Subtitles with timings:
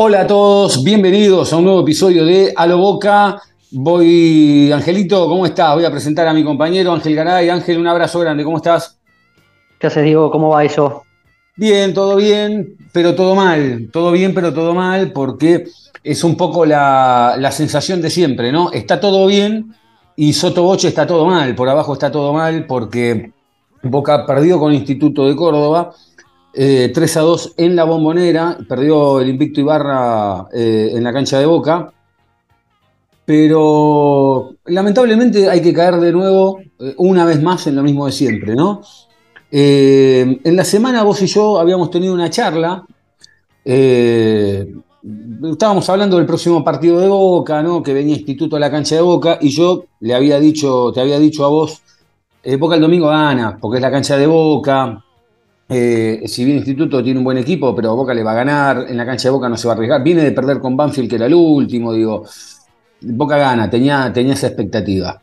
[0.00, 3.42] Hola a todos, bienvenidos a un nuevo episodio de A lo Boca.
[3.72, 5.74] Voy, Angelito, ¿cómo estás?
[5.74, 7.48] Voy a presentar a mi compañero Ángel Garay.
[7.48, 8.96] Ángel, un abrazo grande, ¿cómo estás?
[9.76, 10.30] ¿Qué haces, Diego?
[10.30, 11.02] ¿Cómo va eso?
[11.56, 13.88] Bien, todo bien, pero todo mal.
[13.92, 15.66] Todo bien, pero todo mal, porque
[16.04, 18.70] es un poco la, la sensación de siempre, ¿no?
[18.70, 19.74] Está todo bien
[20.14, 21.56] y Sotoboche está todo mal.
[21.56, 23.32] Por abajo está todo mal porque
[23.82, 25.92] Boca perdió con Instituto de Córdoba.
[26.54, 31.38] Eh, 3 a 2 en la bombonera, perdió el invicto Ibarra eh, en la cancha
[31.38, 31.92] de Boca,
[33.24, 38.12] pero lamentablemente hay que caer de nuevo eh, una vez más en lo mismo de
[38.12, 38.80] siempre, ¿no?
[39.50, 42.84] Eh, en la semana vos y yo habíamos tenido una charla,
[43.64, 47.82] estábamos hablando del próximo partido de Boca, ¿no?
[47.82, 51.18] Que venía Instituto a la cancha de Boca y yo le había dicho, te había
[51.18, 51.82] dicho a vos,
[52.58, 55.04] Boca el domingo gana, porque es la cancha de Boca,
[55.68, 58.96] eh, si bien Instituto tiene un buen equipo, pero Boca le va a ganar, en
[58.96, 60.02] la cancha de Boca no se va a arriesgar.
[60.02, 62.24] Viene de perder con Banfield, que era el último, digo,
[63.02, 65.20] Boca gana, tenía, tenía esa expectativa.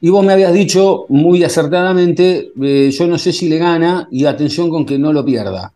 [0.00, 4.24] Y vos me habías dicho muy acertadamente, eh, yo no sé si le gana y
[4.24, 5.72] atención con que no lo pierda.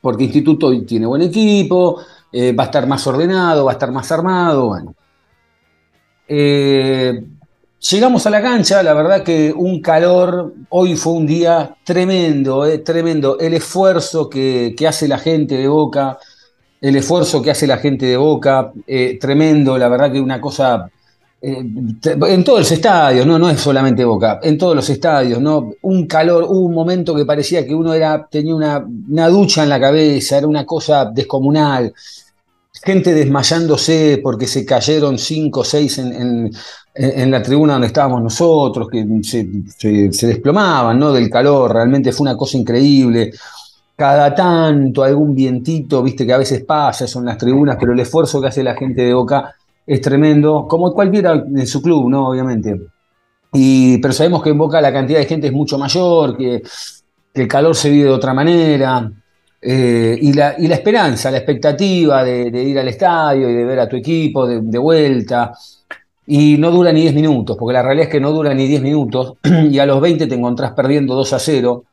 [0.00, 2.00] Porque Instituto tiene buen equipo,
[2.32, 4.94] eh, va a estar más ordenado, va a estar más armado, bueno.
[7.88, 12.78] Llegamos a la cancha, la verdad que un calor, hoy fue un día tremendo, eh,
[12.78, 13.38] tremendo.
[13.38, 16.18] El esfuerzo que, hace la gente de Boca,
[16.78, 20.90] el esfuerzo que hace la gente de Boca, eh, tremendo, la verdad que una cosa,
[21.40, 25.72] eh, en todos los estadios, no, no es solamente Boca, en todos los estadios, ¿no?
[25.80, 27.94] Un calor, hubo un momento que parecía que uno
[28.30, 31.94] tenía una, una ducha en la cabeza, era una cosa descomunal
[32.82, 36.50] gente desmayándose porque se cayeron cinco o seis en,
[37.30, 41.12] la tribuna donde estábamos nosotros, que se, desplomaban, ¿no?
[41.12, 43.32] Del calor, realmente fue una cosa increíble.
[43.96, 48.00] Cada tanto algún vientito, viste que a veces pasa eso en las tribunas, pero el
[48.00, 49.54] esfuerzo que hace la gente de Boca
[49.86, 52.28] es tremendo, como cualquiera en su club, ¿no?
[52.28, 52.80] Obviamente.
[53.52, 56.62] Y, pero sabemos que en Boca la cantidad de gente es mucho mayor, que
[57.34, 59.10] el calor se vive de otra manera.
[59.62, 63.96] Eh, y, la, esperanza, la expectativa de, ir al estadio y de ver a tu
[63.96, 65.52] equipo de, vuelta.
[66.26, 68.82] Y no dura ni 10 minutos, porque la realidad es que no dura ni 10
[68.82, 69.34] minutos.
[69.70, 71.84] Y a los 20 te encontrás perdiendo 2 a 0.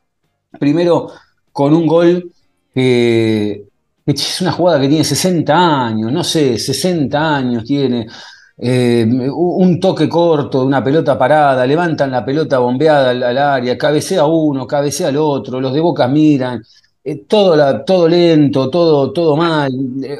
[0.58, 1.08] Primero
[1.52, 2.32] con un gol
[2.72, 3.64] que,
[4.06, 8.06] es una jugada que tiene 60 años, no sé, 60 años tiene.
[8.60, 14.24] Eh, un toque corto una pelota parada, levantan la pelota bombeada al, al área, cabecea
[14.24, 16.62] uno, cabecea al otro, los de Boca miran,
[17.12, 19.72] eh, todo, todo lento, todo, todo mal.
[20.04, 20.18] Eh,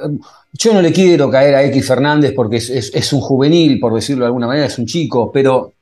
[0.53, 4.25] yo no le quiero caer a X Fernández porque es, es- un juvenil, por decirlo
[4.25, 5.73] de alguna manera, es un chico, pero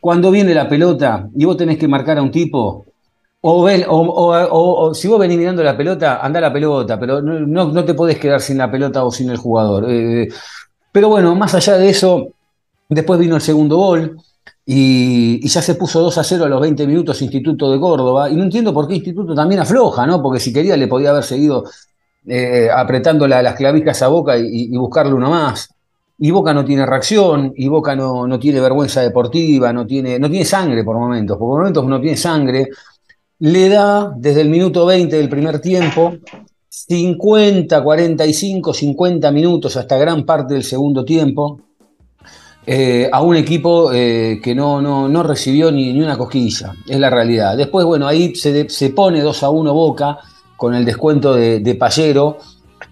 [0.00, 2.86] cuando viene la pelota y vos tenés que marcar a un tipo,
[3.42, 7.72] o, o- o- si vos venís mirando la pelota, anda la pelota, pero no, no-
[7.72, 9.86] no te podés quedar sin la pelota o sin el jugador.
[9.88, 10.28] Eh,
[10.92, 12.28] pero bueno, más allá de eso,
[12.88, 14.16] después vino el segundo gol
[14.64, 18.30] y, ya se puso 2 a 0 a los 20 minutos Instituto de Córdoba.
[18.30, 20.22] Y no entiendo por qué Instituto también afloja, ¿no?
[20.22, 21.64] Porque si quería le podía haber seguido
[22.26, 25.68] eh, apretando la- las clavijas a Boca y, y buscarle uno más.
[26.18, 30.30] Y Boca no tiene reacción, y Boca no, no tiene vergüenza deportiva, no tiene, no
[30.30, 32.68] tiene sangre por momentos, por momentos no tiene sangre.
[33.40, 36.12] Le da desde el minuto 20 del primer tiempo
[36.68, 41.60] 50, 45, 50 minutos hasta gran parte del segundo tiempo
[42.66, 46.98] eh, a un equipo eh, que no, no, no recibió ni, ni una cosquilla, es
[46.98, 47.56] la realidad.
[47.56, 50.18] Después, bueno, ahí se, se pone 2 a 1 Boca
[50.56, 52.38] con el descuento de, de Pallero.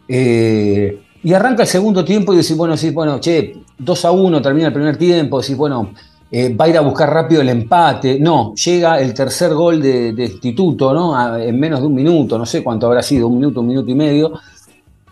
[0.08, 4.40] eh, y arranca el segundo tiempo y decís, bueno, sí, bueno, che, 2 a 1
[4.40, 5.90] termina el primer tiempo, decís, bueno,
[6.30, 8.18] eh, va a ir a buscar rápido el empate.
[8.18, 11.36] No, llega el tercer gol de, de Instituto, ¿no?
[11.38, 13.94] En menos de un minuto, no sé cuánto habrá sido, un minuto, un minuto y
[13.94, 14.32] medio.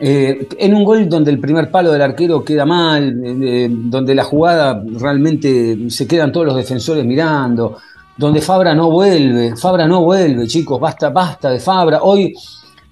[0.01, 4.15] Eh, en un gol donde el primer palo del arquero queda mal, eh, eh, donde
[4.15, 7.79] la jugada realmente se quedan todos los defensores mirando,
[8.17, 12.01] donde Fabra no vuelve, Fabra no vuelve, chicos, basta, basta de Fabra.
[12.03, 12.33] Hoy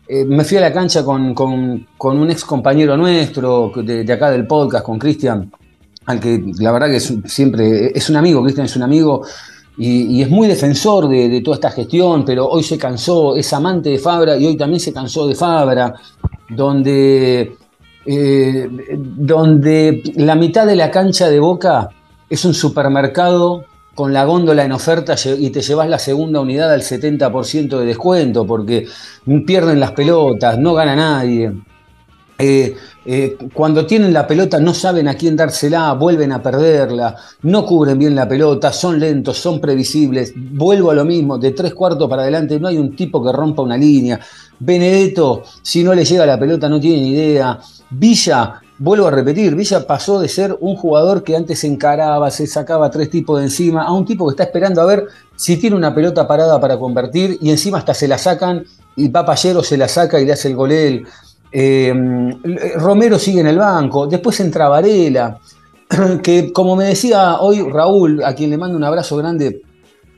[0.09, 5.01] me fui a la cancha con, un ex compañero nuestro de, acá del podcast, con
[5.01, 5.51] Cristian,
[6.07, 9.25] al que la verdad que siempre es un amigo, Cristian es un amigo,
[9.79, 13.91] y, es muy defensor de, de, toda esta gestión, pero hoy se cansó, es amante
[13.91, 15.93] de Fabra y hoy también se cansó de Fabra,
[16.49, 17.57] donde,
[18.05, 21.91] eh, donde la mitad de la cancha de Boca
[22.29, 23.65] es un supermercado
[23.95, 28.47] con la góndola en oferta y te llevas la segunda unidad al 70% de descuento
[28.47, 28.87] porque
[29.47, 31.53] pierden las pelotas, no gana nadie.
[32.39, 37.65] Eh, eh, cuando tienen la pelota no saben a quién dársela, vuelven a perderla, no
[37.65, 40.33] cubren bien la pelota, son lentos, son previsibles.
[40.37, 43.63] Vuelvo a lo mismo, de tres cuartos para adelante no hay un tipo que rompa
[43.63, 44.21] una línea.
[44.59, 47.59] Benedetto, si no le llega la pelota, no tiene ni idea.
[47.91, 52.47] Villa, vuelvo a repetir, Villa pasó de ser un jugador que antes se encaraba, se
[52.47, 55.07] sacaba tres tipos de encima, a un tipo que está esperando a ver
[55.37, 58.65] si tiene una pelota parada para convertir y encima hasta se la sacan
[58.97, 61.07] y Papayero se la saca y le hace el gol él.
[61.53, 61.95] Eh,
[62.77, 65.39] Romero sigue en el banco, después entra Varela,
[66.23, 69.63] que como me decía hoy Raúl, a quien le mando un abrazo grande,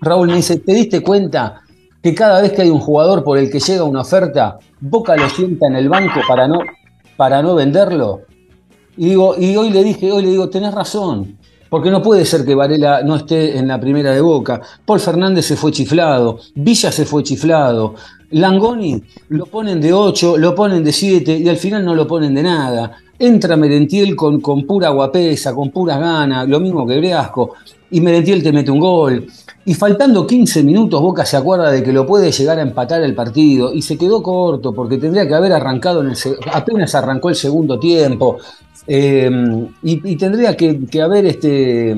[0.01, 1.63] Raúl me dice, ¿te diste cuenta
[2.03, 5.29] que cada vez que hay un jugador por el que llega una oferta, Boca lo
[5.29, 6.61] sienta en el banco para no,
[7.17, 8.23] para no venderlo?
[8.97, 11.39] Y, digo, y hoy le dije, hoy le digo, tenés razón,
[11.69, 14.61] porque no puede ser que Varela no esté en la primera de Boca.
[14.85, 17.95] Paul Fernández se fue chiflado, Villa se fue chiflado,
[18.31, 22.35] Langoni lo ponen de 8, lo ponen de 7 y al final no lo ponen
[22.35, 22.99] de nada.
[23.19, 27.55] Entra Merentiel con, con pura guapesa, con puras ganas, lo mismo que Breasco,
[27.91, 29.27] y Merentiel te mete un gol.
[29.65, 33.15] Y faltando 15 minutos, Boca se acuerda de que lo puede llegar a empatar el
[33.15, 36.17] partido y se quedó corto porque tendría que haber arrancado, en el,
[36.53, 38.39] apenas arrancó el segundo tiempo.
[38.87, 39.31] Eh,
[39.83, 41.95] y, tendría que, haber este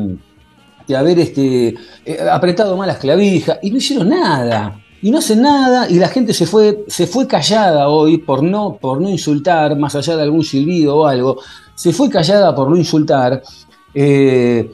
[0.89, 1.69] que haber este,
[2.05, 6.09] eh, apretado más las clavijas y no hicieron nada y no hacen nada y la
[6.09, 10.23] gente se fue, se fue callada hoy por no, por no insultar, más allá de
[10.23, 11.39] algún silbido o algo,
[11.75, 13.43] se fue callada por no insultar.
[13.95, 14.71] Eh,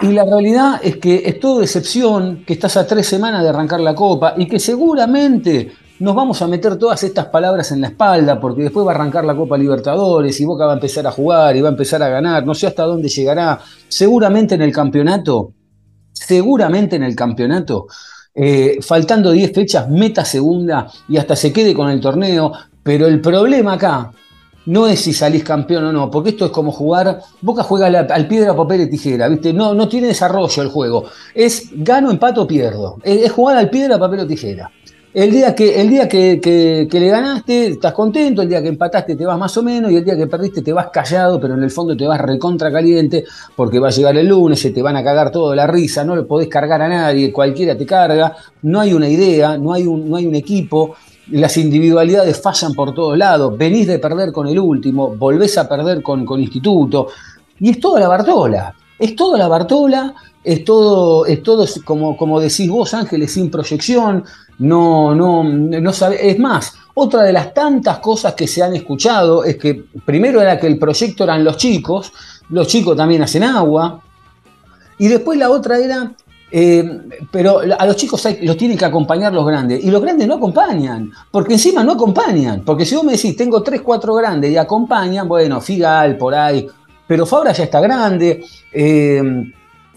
[0.00, 3.80] y la realidad es que es todo decepción que estás a tres semanas de arrancar
[3.80, 8.38] la copa y que seguramente nos vamos a meter todas estas palabras en la espalda
[8.38, 11.56] porque después va a arrancar la Copa Libertadores y Boca va a empezar a jugar
[11.56, 13.58] y va a empezar a ganar, no sé hasta dónde llegará,
[13.88, 15.54] seguramente en el campeonato,
[16.12, 17.88] seguramente en el campeonato
[18.40, 22.52] eh, faltando 10 fechas, meta segunda y hasta se quede con el torneo.
[22.84, 24.12] Pero el problema acá
[24.66, 28.28] no es si salís campeón o no, porque esto es como jugar, Boca juega al
[28.28, 29.52] piedra, papel y tijera, ¿viste?
[29.52, 31.06] No, no tiene desarrollo el juego.
[31.34, 32.98] Es gano, empato, pierdo.
[33.02, 34.70] Es, es jugar al piedra, papel o tijera.
[35.18, 38.68] El día, que, el día que, que, que, le ganaste, estás contento, el día que
[38.68, 41.54] empataste te vas más o menos, y el día que perdiste te vas callado, pero
[41.54, 43.24] en el fondo te vas recontra caliente,
[43.56, 46.14] porque va a llegar el lunes, se te van a cagar todo la risa, no
[46.14, 50.08] le podés cargar a nadie, cualquiera te carga, no hay una idea, no hay un,
[50.08, 50.94] no hay un equipo,
[51.32, 56.00] las individualidades fallan por todos lados, venís de perder con el último, volvés a perder
[56.00, 57.08] con, con Instituto,
[57.58, 60.14] y es toda la Bartola, es toda la Bartola,
[60.44, 64.24] es todo, es todo como, como decís vos, Ángeles, sin proyección,
[64.58, 66.30] no, no, no sabe.
[66.30, 70.58] Es más, otra de las tantas cosas que se han escuchado es que primero era
[70.58, 72.12] que el proyecto eran los chicos,
[72.50, 74.00] los chicos también hacen agua,
[74.98, 76.12] y después la otra era,
[76.50, 77.00] eh,
[77.30, 80.34] pero a los chicos hay, los tienen que acompañar los grandes, y los grandes no
[80.34, 84.56] acompañan, porque encima no acompañan, porque si vos me decís, tengo 3, 4 grandes y
[84.56, 86.66] acompañan, bueno, Figal por ahí,
[87.06, 89.52] pero Fabra ya está grande, eh,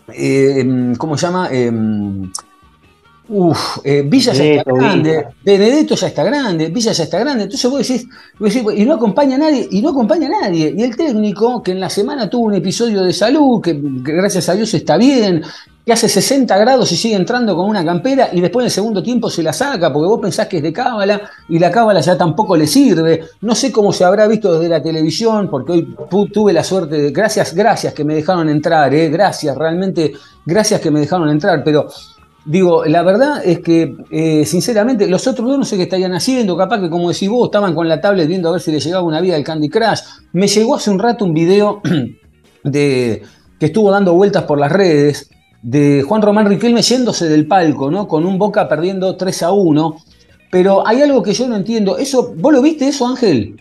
[0.09, 1.49] eh, ¿cómo se llama?
[3.33, 7.43] Uf, eh, Villa ya está grande, Benedetto ya está grande, Villa ya está grande.
[7.43, 8.05] Entonces vos decís,
[8.37, 10.73] vos decís, y no acompaña a nadie, y no acompaña a nadie.
[10.77, 14.49] Y el técnico, que en la semana tuvo un episodio de salud, que, que gracias
[14.49, 15.43] a Dios está bien,
[15.91, 19.29] hace 60 grados y sigue entrando con una campera, y después en el segundo tiempo
[19.29, 22.55] se la saca, porque vos pensás que es de cábala, y la cábala ya tampoco
[22.55, 23.23] le sirve.
[23.41, 25.95] No sé cómo se habrá visto desde la televisión, porque hoy
[26.31, 27.11] tuve la suerte de.
[27.11, 30.13] Gracias, gracias que me dejaron entrar, eh, gracias, realmente,
[30.45, 31.87] gracias que me dejaron entrar, pero
[32.43, 36.57] Digo, la verdad es que, eh, sinceramente, los otros dos no sé qué estarían haciendo,
[36.57, 39.03] capaz que como decís vos, estaban con la tablet viendo a ver si les llegaba
[39.03, 39.99] una vida del Candy Crush.
[40.33, 41.81] Me llegó hace un rato un video
[42.63, 43.21] de,
[43.59, 45.29] que estuvo dando vueltas por las redes
[45.61, 48.07] de Juan Román Riquelme yéndose del palco, ¿no?
[48.07, 49.97] Con un Boca perdiendo 3 a 1.
[50.51, 51.97] Pero hay algo que yo no entiendo.
[51.97, 53.55] Eso, ¿Vos lo viste eso, Ángel?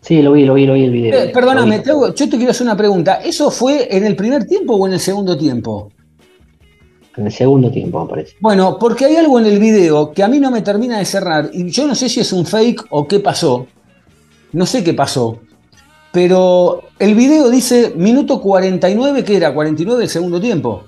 [0.00, 1.18] Sí, lo vi, lo vi, lo vi el video.
[1.18, 3.14] Eh, perdóname, te hago, yo te quiero hacer una pregunta.
[3.24, 5.90] ¿Eso fue en el primer tiempo o en el segundo tiempo?
[7.16, 8.34] En el segundo tiempo, me parece.
[8.40, 11.50] Bueno, porque hay algo en el video que a mí no me termina de cerrar.
[11.52, 13.66] Y yo no sé si es un fake o qué pasó.
[14.52, 15.38] No sé qué pasó.
[16.10, 20.84] Pero el video dice minuto 49, que era 49 del segundo tiempo.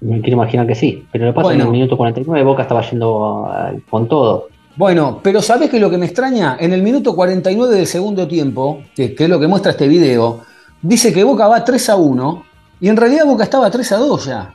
[0.00, 1.04] Me quiero imaginar que sí.
[1.12, 4.48] Pero lo que pasa bueno, en el minuto 49 Boca estaba yendo uh, con todo.
[4.76, 6.56] Bueno, pero ¿sabés qué es lo que me extraña?
[6.60, 10.40] En el minuto 49 del segundo tiempo, que, que es lo que muestra este video,
[10.80, 12.44] dice que Boca va 3 a 1
[12.80, 14.54] y en realidad Boca estaba 3 a 2 ya.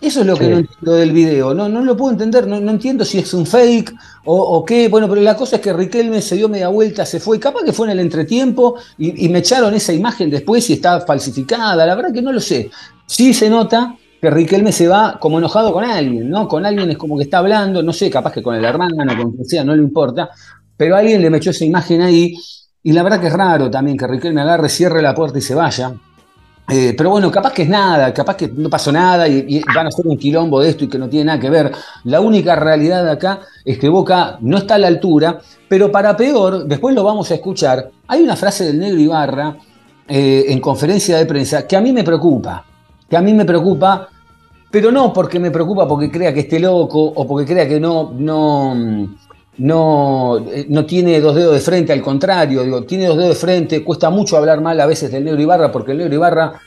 [0.00, 1.54] Eso es lo que no entiendo del video.
[1.54, 3.94] No, no lo puedo entender, no, entiendo si es un fake
[4.26, 4.88] o, qué.
[4.88, 7.40] Bueno, pero la cosa es que Riquelme se dio media vuelta, se fue.
[7.40, 11.86] Capaz que fue en el entretiempo y, me echaron esa imagen después y está falsificada.
[11.86, 12.70] La verdad que no lo sé.
[13.06, 16.48] Sí se nota que Riquelme se va como enojado con alguien, ¿no?
[16.48, 19.32] Con alguien es como que está hablando, no sé, capaz que con el hermano, con
[19.32, 20.30] quien sea, no le importa.
[20.76, 22.34] Pero alguien le metió esa imagen ahí.
[22.82, 25.54] Y la verdad que es raro también que Riquelme agarre, cierre la puerta y se
[25.54, 25.92] vaya.
[26.68, 29.88] Eh, pero bueno, capaz que es nada, capaz que no pasó nada y, van a
[29.88, 31.70] hacer un quilombo de esto y que no tiene nada que ver.
[32.04, 36.64] La única realidad acá es que Boca no está a la altura, pero para peor,
[36.66, 39.56] después lo vamos a escuchar, hay una frase del negro Ibarra
[40.08, 42.64] eh, en conferencia de prensa que a mí me preocupa,
[43.08, 44.08] que a mí me preocupa,
[44.70, 48.12] pero no porque me preocupa porque crea que esté loco o porque crea que no,
[48.16, 48.74] no,
[49.58, 53.84] no, eh, no tiene dos dedos de frente, al contrario, tiene dos dedos de frente,
[53.84, 56.60] cuesta mucho hablar mal a veces del Negro Ibarra, porque el Negro Ibarra,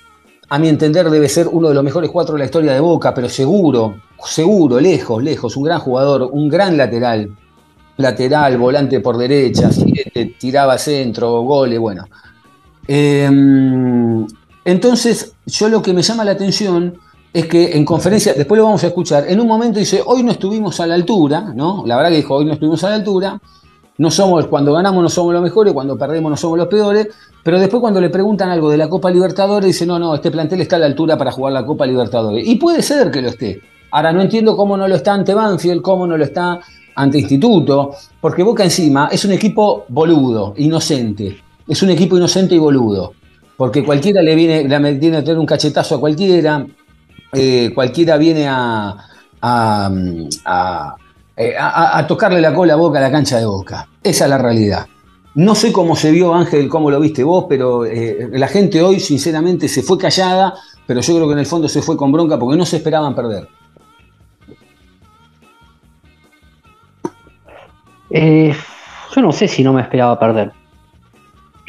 [0.50, 3.14] a mi entender, debe ser uno de los mejores cuatro de la historia de Boca,
[3.14, 7.30] pero seguro, seguro, lejos, lejos, un gran jugador, un gran lateral,
[7.98, 9.70] lateral, volante por derecha,
[10.40, 12.08] tiraba centro, goles, bueno.
[12.88, 14.26] Em,
[14.66, 16.98] entonces, yo lo que me llama la atención
[17.32, 20.32] es que en conferencia, después lo vamos a escuchar, en un momento dice, hoy no
[20.32, 21.84] estuvimos a la altura, ¿no?
[21.86, 23.40] La verdad que dijo, hoy no estuvimos a la altura,
[24.00, 27.10] no somos, cuando ganamos no somos los mejores, cuando perdemos no somos los peores,
[27.44, 30.62] pero después cuando le preguntan algo de la Copa Libertadores, dice, no, no, este plantel
[30.62, 32.48] está a la altura para jugar la Copa Libertadores.
[32.48, 33.62] Y puede ser que lo esté.
[33.92, 36.60] Ahora no entiendo cómo no lo está ante Banfield, cómo no lo está
[36.96, 41.38] ante Instituto, porque Boca encima es un equipo boludo, inocente.
[41.68, 43.14] Es un equipo inocente y boludo.
[43.60, 46.66] Porque cualquiera le viene, le viene a tener un cachetazo a cualquiera,
[47.34, 48.96] eh, cualquiera viene a,
[51.36, 53.86] eh, a, tocarle la cola a boca a la cancha de boca.
[54.02, 54.88] Esa es la realidad.
[55.36, 59.02] No sé cómo se vio Ángel, cómo lo viste vos, pero eh, la gente hoy
[59.02, 60.54] sinceramente se fue callada,
[60.88, 63.14] pero yo creo que en el fondo se fue con bronca porque no se esperaban
[63.14, 63.46] perder.
[68.10, 70.59] yo no sé si no me esperaba perder.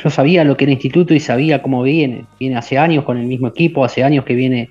[0.02, 2.24] Yo sabía lo que era instituto y sabía cómo viene.
[2.38, 4.70] Viene hace años con el mismo equipo, hace años que viene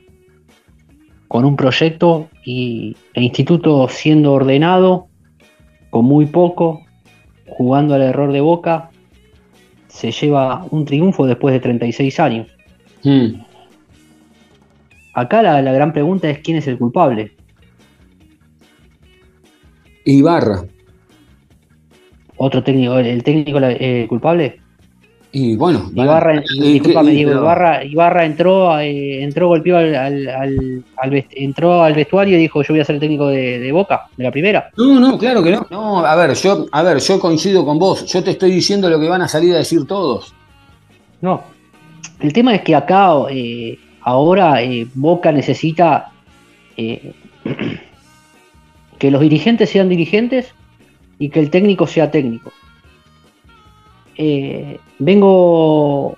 [1.28, 5.08] con un proyecto y el instituto siendo ordenado,
[5.92, 6.82] con muy poco,
[7.48, 8.90] jugando al error de boca,
[9.88, 12.48] se lleva un triunfo después de 36 años.
[13.04, 13.42] Hmm.
[15.14, 17.34] Acá la, gran pregunta es quién es el culpable.
[20.06, 20.66] Ibarra.
[22.38, 24.59] Otro técnico, el técnico eh, culpable.
[25.32, 26.42] Y bueno, Ibarra,
[27.86, 30.84] Ibarra, entró, eh, entró, golpeó al,
[31.32, 34.32] entró al vestuario y dijo yo voy a ser el técnico de, Boca, de la
[34.32, 34.72] primera.
[34.76, 35.68] No, no, claro que no.
[35.70, 38.08] No, a ver, yo, a ver, yo coincido con vos.
[38.08, 40.34] Yo te estoy diciendo lo que van a salir a decir todos.
[41.22, 41.44] No.
[42.20, 46.12] El tema es que acá eh, ahora eh, Boca necesita
[46.76, 47.14] que
[49.12, 50.56] los dirigentes sean dirigentes
[51.20, 52.52] y que el técnico sea técnico.
[54.22, 56.18] Eh, vengo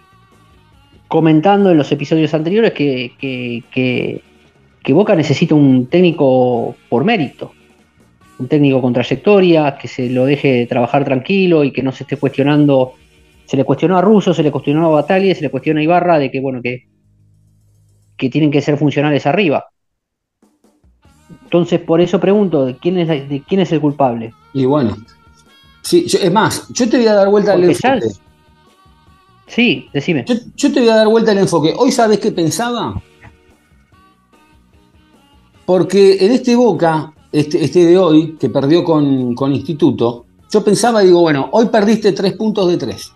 [1.07, 7.51] comentando en los episodios anteriores que, que, Boca necesita un técnico por mérito,
[8.39, 12.17] un técnico con trayectoria, que se lo deje trabajar tranquilo y que no se esté
[12.17, 12.93] cuestionando.
[13.45, 16.17] Se le cuestionó a Russo, se le cuestionó a Batalla, se le cuestiona a Ibarra
[16.17, 16.87] de que, bueno, que,
[18.17, 19.65] que tienen que ser funcionales arriba.
[21.43, 24.33] Entonces, por eso pregunto, quién es, de quién es el culpable?
[24.53, 24.97] Y bueno,
[25.81, 28.07] Sí, es más, yo te voy a dar vuelta al enfoque.
[29.47, 30.23] Sí, decime.
[30.55, 31.73] Yo, te voy a dar vuelta al enfoque.
[31.77, 33.01] Hoy sabes qué pensaba.
[35.65, 41.01] Porque en este Boca, este, este de hoy, que perdió con, con Instituto, yo pensaba,
[41.01, 43.11] digo, bueno, hoy perdiste tres puntos de tres.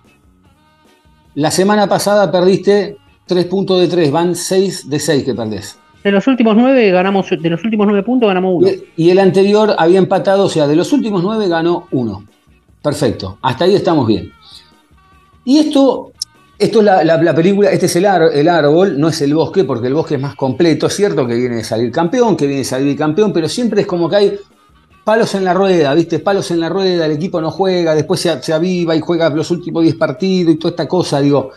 [1.35, 5.77] La semana pasada perdiste tres puntos de tres, van seis de seis que perdés.
[6.03, 8.69] De los últimos nueve ganamos, de los últimos nueve puntos ganamos uno.
[8.95, 12.23] Y el anterior había empatado, o sea, de los últimos nueve ganó uno.
[12.85, 14.31] Perfecto, hasta ahí estamos bien.
[15.43, 16.11] Y esto,
[16.55, 20.13] esto es la, película, este es el, árbol, no es el bosque, porque el bosque
[20.15, 23.33] es más completo, es cierto que viene de salir campeón, que viene de salir campeón,
[23.33, 24.39] pero siempre es como que hay
[25.03, 26.19] palos en la rueda, ¿viste?
[26.19, 29.81] Palos en la rueda, el equipo no juega, después se, aviva y juega los últimos
[29.81, 31.53] 10 partidos y toda esta cosa, digo.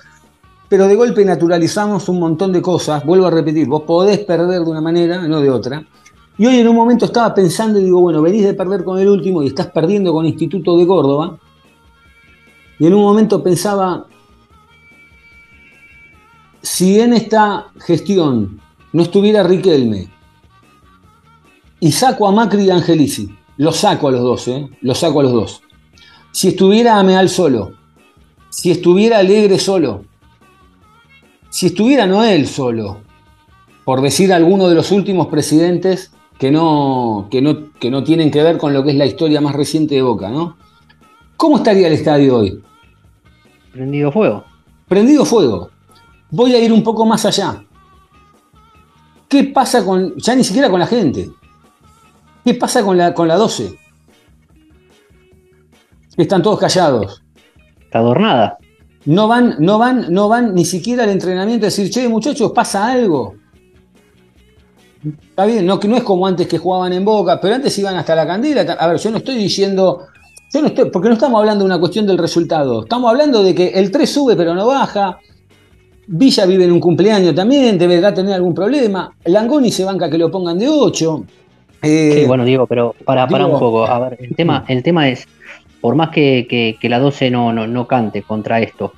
[0.66, 4.70] Pero de golpe naturalizamos un montón de cosas, vuelvo a repetir, vos podés perder de
[4.70, 5.84] una manera, no de otra,
[6.38, 9.08] y hoy en un momento estaba pensando y digo, bueno, venís de perder con el
[9.08, 11.36] último y estás perdiendo con Instituto de Córdoba.
[12.78, 14.06] Y en un momento pensaba,
[16.62, 18.60] si en esta gestión
[18.92, 20.08] no estuviera Riquelme
[21.80, 24.68] y saco a Macri y Angelici, los saco a los dos, ¿eh?
[24.80, 25.62] los saco a los dos.
[26.30, 27.72] Si estuviera Ameal solo,
[28.48, 30.04] si estuviera Alegre solo,
[31.50, 33.00] si estuviera Noel solo,
[33.84, 38.42] por decir alguno de los últimos presidentes que no, que, no, que no tienen que
[38.42, 40.56] ver con lo que es la historia más reciente de Boca, ¿no?
[41.36, 42.62] ¿Cómo estaría el estadio hoy?
[43.72, 44.44] Prendido fuego.
[44.88, 45.70] Prendido fuego.
[46.30, 47.64] Voy a ir un poco más allá.
[49.28, 51.30] ¿Qué pasa con, ya ni siquiera con la gente?
[52.44, 53.74] ¿Qué pasa con la, con la 12?
[56.16, 57.22] Están todos callados.
[57.80, 58.58] Está adornada.
[59.04, 62.90] No van, no van, no van ni siquiera al entrenamiento a decir, che, muchachos, pasa
[62.90, 63.36] algo.
[65.30, 68.14] Está bien, no, no es como antes que jugaban en Boca, pero antes iban hasta
[68.14, 68.62] la candela.
[68.78, 70.06] A ver, yo no estoy diciendo,
[70.52, 72.82] yo no estoy, porque no estamos hablando de una cuestión del resultado.
[72.82, 75.18] Estamos hablando de que el 3 sube pero no baja.
[76.10, 79.12] Villa vive en un cumpleaños también, deberá tener algún problema.
[79.26, 81.24] Langoni se banca que lo pongan de 8.
[81.82, 83.86] Eh, Sí, bueno, Diego, pero para, para digo- un poco.
[83.86, 85.26] A ver, el tema, el tema es,
[85.80, 88.92] por más que, que- que la 12 no, no, no cante contra esto,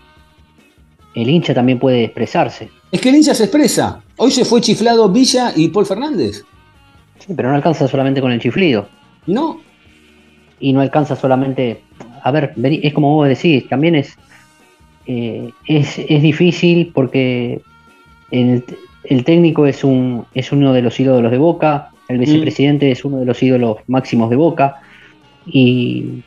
[1.14, 2.70] el hincha también puede expresarse.
[2.92, 4.00] Es que el hincha se expresa.
[4.22, 6.44] Hoy se fue chiflado Villa y Paul Fernández.
[7.18, 8.86] Sí, pero no alcanza solamente con el chiflido.
[9.26, 9.60] No,
[10.58, 11.80] Y no alcanza solamente.
[12.22, 14.18] A ver, es como vos decís, también es.
[15.06, 17.62] eh, es, es difícil porque
[18.30, 18.62] el,
[19.04, 23.18] el técnico es, un, es uno de los ídolos de Boca, el vicepresidente es uno
[23.20, 24.82] de los ídolos máximos de Boca.
[25.46, 26.22] Y,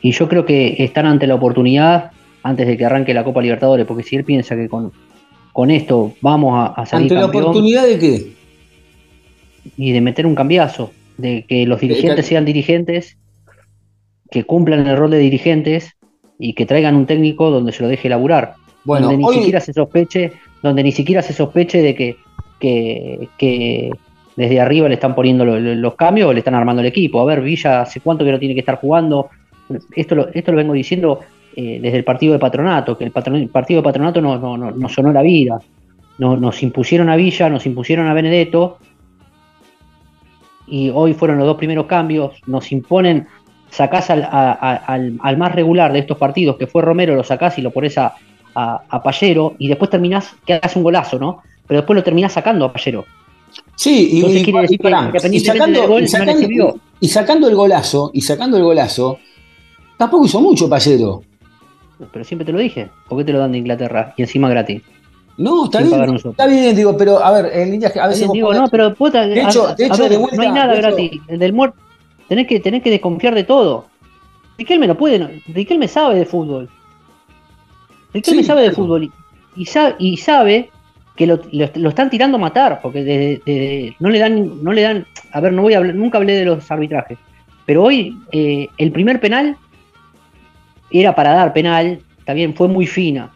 [0.00, 2.12] y yo creo que están ante la oportunidad
[2.42, 4.92] antes de que arranque la Copa Libertadores, porque si él piensa que con,
[5.56, 8.26] con esto vamos a, a salir ante la oportunidad de qué?
[9.78, 13.16] y de meter un cambiazo, de que los dirigentes sean dirigentes,
[14.30, 15.92] que cumplan el rol de dirigentes
[16.38, 18.52] y que traigan un técnico donde se lo deje laburar,
[18.84, 20.32] Bueno, donde ni hoy, siquiera se sospeche,
[20.62, 22.16] donde ni siquiera se sospeche de que,
[22.60, 23.90] que, que
[24.36, 27.18] desde arriba le están poniendo lo- lo- los cambios o le están armando el equipo.
[27.20, 29.30] A ver, Villa, ¿hace cuánto que no tiene que estar jugando?
[29.96, 31.20] Esto lo, esto lo vengo diciendo
[31.56, 34.92] eh, desde el partido de patronato, que el, partido de patronato nos no, no, nos
[34.92, 35.58] sonó la vida.
[36.18, 38.78] Nos, nos impusieron a Villa, nos impusieron a Benedetto,
[40.66, 43.26] y hoy fueron los dos primeros cambios, nos imponen,
[43.70, 47.22] sacás al, a- a- al, al más regular de estos partidos, que fue Romero, lo
[47.22, 48.14] sacás y lo pones a,
[48.54, 51.42] a, Pallero, y después terminás, que hagas un golazo, ¿no?
[51.66, 53.04] Pero después lo terminás sacando a Pallero.
[53.76, 57.48] sí, y, Entonces y- decir pará, y sacando, del gol, y no sacando- y sacando
[57.48, 59.18] el golazo, y sacando el golazo,
[59.98, 61.22] tampoco hizo mucho Pallero.
[62.12, 64.12] Pero siempre te lo dije, ¿por qué te lo dan de Inglaterra?
[64.16, 64.82] Y encima gratis.
[65.38, 68.54] No, está Sin bien, está bien, digo, pero a ver, en líneas a veces digo,
[68.54, 70.72] no, pero puta, De hecho- a- de a hecho, ver, de vuelta- no hay nada
[70.72, 71.20] de hecho- gratis.
[71.28, 71.76] Del muerto
[72.28, 73.86] tenés que, tenés que desconfiar de todo.
[74.58, 76.68] Riquelme no puede, Riquelme sabe de fútbol.
[78.14, 79.12] Riquelme Sí, sabe de fútbol y,
[79.56, 80.70] y sabe, y sabe
[81.16, 84.72] que lo, lo- lo están tirando a matar, porque de- de- no le dan, no
[84.72, 87.18] le dan, a ver, no voy a hablar, nunca hablé de los arbitrajes,
[87.66, 89.56] pero hoy eh, el primer penal
[90.90, 93.30] era para dar penal, también fue muy fina.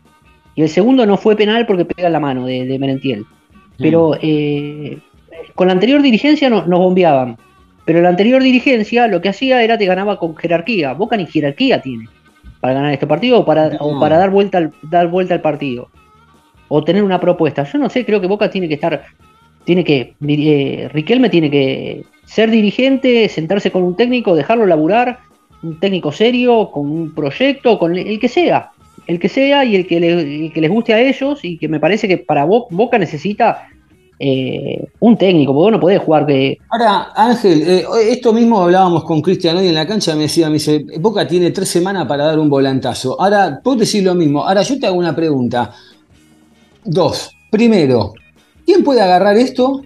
[0.54, 3.24] Y el segundo no fue penal porque pega en la mano de, de Merentiel.
[3.78, 4.98] Pero eh,
[5.54, 7.36] con la anterior dirigencia no- nos bombeaban.
[7.84, 10.92] Pero la anterior dirigencia lo que hacía era te ganaba con jerarquía.
[10.94, 12.08] Boca ni jerarquía tiene
[12.60, 15.88] para ganar este partido o para, o para dar, vuelta al, dar vuelta al partido.
[16.68, 17.64] O tener una propuesta.
[17.64, 19.02] Yo no sé, creo que Boca tiene que estar.
[19.64, 20.14] Tiene que.
[20.28, 25.18] eh, Riquelme tiene que ser dirigente, sentarse con un técnico, dejarlo laburar.
[25.62, 28.70] Un técnico serio, con un proyecto, con el que sea.
[29.06, 30.00] El que sea y el que,
[30.54, 31.40] les guste a ellos.
[31.44, 33.66] Y que me parece que para Bo- Boca necesita
[34.18, 36.58] eh, un técnico, porque vos no podés jugar que.
[36.68, 40.54] Ahora, Ángel, eh, esto mismo hablábamos con Cristian hoy en la cancha, me decía, me
[40.54, 43.20] dice, Boca tiene tres semanas para dar un volantazo.
[43.20, 44.46] Ahora, vos decís lo mismo.
[44.46, 45.72] Ahora, yo te hago una pregunta.
[46.84, 47.30] Dos.
[47.50, 48.12] Primero,
[48.64, 49.82] ¿quién puede agarrar esto?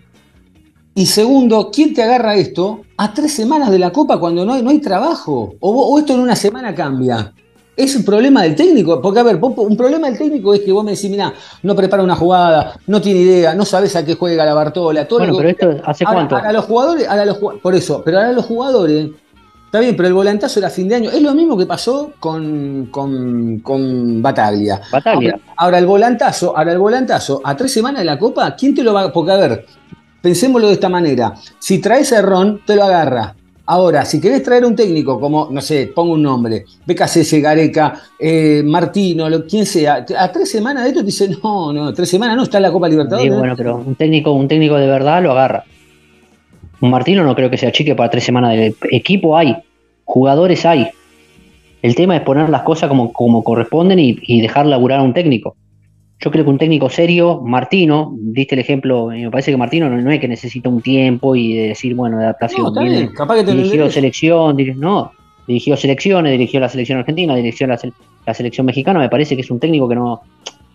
[0.94, 4.62] Y segundo, ¿quién te agarra esto a tres semanas de la Copa cuando no hay,
[4.62, 5.54] no hay trabajo?
[5.58, 7.32] O, o esto en una semana cambia?
[7.76, 9.02] ¿Es un problema del técnico?
[9.02, 12.04] Porque, a ver, un problema del técnico es que vos me decís, mirá, no prepara
[12.04, 15.38] una jugada, no tiene idea, no sabes a qué juega la Bartola, todo Bueno, lo
[15.38, 16.36] pero esto, ¿hace Ahora, cuánto?
[16.36, 19.10] ahora los jugadores, ahora los por eso, pero ahora los jugadores,
[19.64, 21.10] está bien, pero el volantazo era fin de año.
[21.10, 24.80] Es lo mismo que pasó con, con, con Bataglia.
[24.92, 25.32] Bataglia.
[25.32, 28.84] Ahora, ahora el volantazo, ahora el volantazo, a tres semanas de la Copa, ¿quién te
[28.84, 29.12] lo va a.?
[29.12, 29.66] Porque a ver,
[30.24, 31.34] pensémoslo de esta manera.
[31.58, 33.34] Si traes a Ron, te lo agarra.
[33.66, 38.62] Ahora, si querés traer un técnico como, no sé, pongo un nombre, BKC, Gareca, eh,
[38.64, 42.38] Martino, lo, quien sea, a tres semanas de esto te dice, no, no, tres semanas
[42.38, 43.24] no, está en la Copa Libertadores.
[43.24, 45.64] Digo, bueno, pero un técnico, un técnico de verdad lo agarra.
[46.80, 49.54] Un Martino no creo que sea chique para tres semanas de equipo hay,
[50.06, 50.88] jugadores hay.
[51.82, 55.12] El tema es poner las cosas como, como corresponden y, y dejar laburar a un
[55.12, 55.54] técnico.
[56.24, 59.90] Yo creo que un técnico serio, Martino, diste el ejemplo, y me parece que Martino
[59.90, 62.62] no, no es que necesita un tiempo y de decir, bueno, de adaptación.
[62.64, 65.12] No, bien, capaz que te dirigió selección, diri- no,
[65.46, 67.92] dirigió selecciones, dirigió la selección argentina, dirigió la, sele-
[68.24, 70.22] la selección mexicana, me parece que es un técnico que no,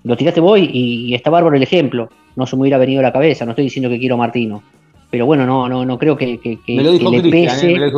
[0.03, 2.09] lo tiraste vos y, y está bárbaro el ejemplo.
[2.35, 4.61] no se me hubiera venido a la cabeza, no estoy diciendo que quiero a Martino.
[5.09, 7.71] Pero bueno, no, no, no creo que, que- que- Me lo dijo que le pese.
[7.71, 7.91] eh,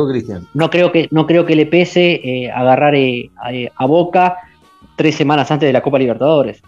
[0.54, 4.36] no creo que no creo que le pese eh, agarrar eh, a, eh, a Boca
[4.96, 6.62] tres semanas antes de la Copa Libertadores.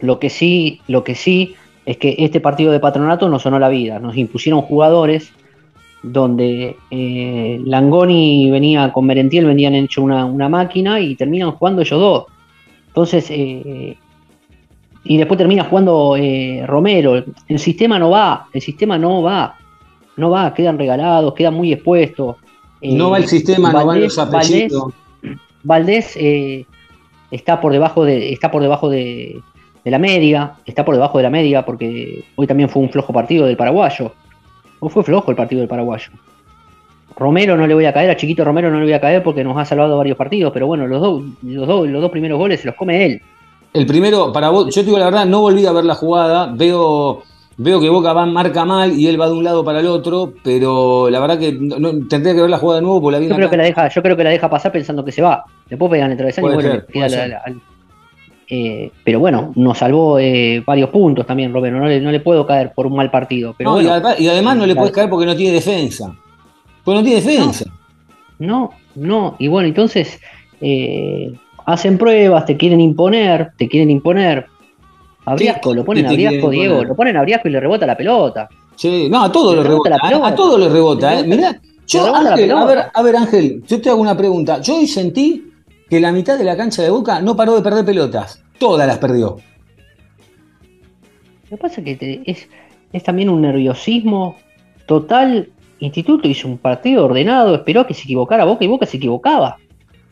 [0.00, 1.54] Lo que sí, lo que sí
[1.84, 3.98] es que este partido de patronato nos sonó la vida.
[3.98, 5.32] Nos impusieron jugadores
[6.02, 12.00] donde eh, Langoni venía con Merentiel, venían hecho una, una máquina y terminan jugando ellos
[12.00, 12.24] dos.
[12.88, 13.96] Entonces, eh,
[15.04, 17.24] y después termina jugando eh, Romero.
[17.48, 19.56] El sistema no va, el sistema no va,
[20.16, 22.36] no va, quedan regalados, quedan muy expuestos.
[22.82, 24.94] No va el sistema, no van Valdés- los apellidos.
[25.62, 26.66] Valdés eh,
[27.30, 29.40] está por debajo de está por debajo de,
[29.86, 33.12] de la media, está por debajo de la media porque hoy también fue un flojo
[33.12, 34.10] partido del paraguayo.
[34.80, 36.10] Hoy fue flojo el partido del paraguayo.
[37.16, 39.44] Romero no le voy a caer, a Chiquito Romero no le voy a caer porque
[39.44, 42.60] nos ha salvado varios partidos, pero bueno, los dos, los dos, los dos primeros goles
[42.62, 43.22] se los come él.
[43.72, 46.50] El primero, para vos, yo te digo la verdad, no volví a ver la jugada,
[46.52, 47.22] veo,
[47.56, 50.32] veo que Boca va marca mal y él va de un lado para el otro,
[50.42, 53.18] pero la verdad que no, no- tendría que ver la jugada de nuevo porque la
[53.20, 55.12] vi en Yo creo que la deja, yo creo que la deja pasar pensando que
[55.12, 55.44] se va.
[55.70, 57.04] Después pegan el travesaño y bueno, queda
[57.44, 57.60] al-
[58.48, 61.78] eh, pero bueno, nos salvó eh, varios puntos también, Romero.
[61.78, 63.54] No le, no le puedo caer por un mal partido.
[63.56, 66.14] Pero No, y, bueno, además, y además no le puedes caer porque no tiene defensa.
[66.84, 67.64] Porque no tiene defensa.
[68.38, 69.34] No, no.
[69.38, 70.20] Y bueno, entonces
[70.60, 71.32] eh,
[71.64, 74.46] hacen pruebas, te quieren imponer, te quieren imponer.
[75.24, 76.88] A ¿Qué- Briasco, lo ponen a te quieren Briasco, Diego, imponer?
[76.88, 78.48] lo ponen a Briasco y le rebota la pelota.
[78.76, 79.90] Sí, no, a todo Le rebota rebota.
[79.90, 80.26] la A, pelota.
[80.28, 81.24] a todo le rebota, eh.
[81.26, 84.60] Mirá, yo, Ángel, a ver, a ver, Ángel, yo te hago una pregunta.
[84.60, 85.44] Yo hoy sentí
[85.88, 88.42] que la mitad de la cancha de Boca no paró de perder pelotas.
[88.58, 89.36] Todas las perdió.
[91.50, 92.48] Lo que pasa es que es,
[92.92, 94.36] es también un nerviosismo
[94.86, 95.48] total.
[95.78, 99.58] Instituto hizo un partido ordenado, esperó a que se equivocara Boca y Boca se equivocaba.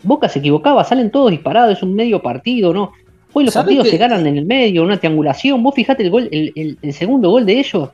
[0.03, 2.93] Boca se equivocaba, salen todos disparados, es un medio partido, ¿no?
[3.33, 5.63] Hoy los ¿Sabés partidos que- se ganan en el medio, una triangulación.
[5.63, 7.89] Vos fijate el gol, el, el- el segundo gol de ellos.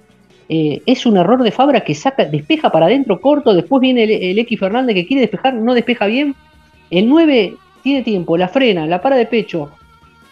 [0.52, 4.10] eh, es un error de Fabra que saca, despeja para adentro corto, después viene el,
[4.10, 6.34] el X Fernández que quiere despejar, no despeja bien.
[6.90, 9.70] El 9 tiene tiempo, la frena, la para de pecho,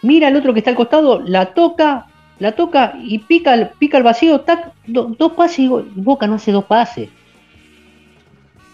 [0.01, 2.05] mira al otro que está al costado, la toca,
[2.39, 6.51] la toca y pica, pica el vacío, tac, do- dos pases y Boca no hace
[6.51, 7.09] dos pases.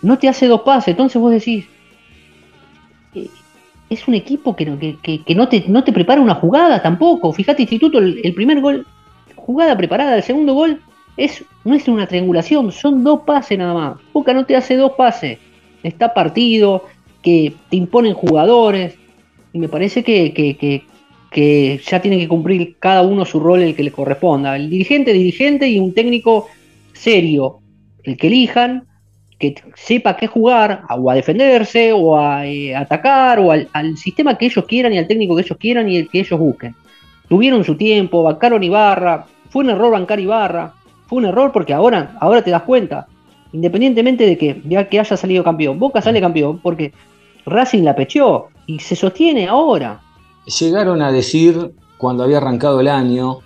[0.02, 1.66] No te hace dos pases, entonces vos decís,
[3.16, 3.28] eh,
[3.90, 6.82] es un equipo que, no- que, que- que no, te, no te prepara una jugada
[6.82, 7.32] tampoco.
[7.34, 8.86] Fíjate, Instituto, el, el primer gol,
[9.36, 10.82] jugada preparada, el segundo gol,
[11.18, 13.98] es, no es una triangulación, son dos pases nada más.
[14.14, 15.40] Boca no te hace dos pases.
[15.82, 16.84] Está partido,
[17.26, 18.96] que te imponen jugadores,
[19.52, 20.84] y me parece que, que- que-
[21.86, 24.56] ya tienen que cumplir cada uno su rol el que le corresponda.
[24.56, 26.48] El dirigente, dirigente y un técnico
[26.94, 27.60] serio,
[28.04, 28.88] el que elijan,
[29.38, 34.38] que sepa qué jugar, o a defenderse, o a eh, atacar, o al, al sistema
[34.38, 36.74] que ellos quieran y al técnico que ellos quieran y el que ellos busquen.
[37.28, 40.74] Tuvieron su tiempo, bancaron Ibarra, fue un error bancar Ibarra,
[41.08, 43.08] fue un error porque ahora, ahora te das cuenta,
[43.52, 46.94] independientemente de que ya que haya salido campeón, Boca sale campeón porque
[47.46, 50.02] Racing la pecheó y se sostiene ahora.
[50.60, 53.40] Llegaron a decir, cuando había arrancado el año,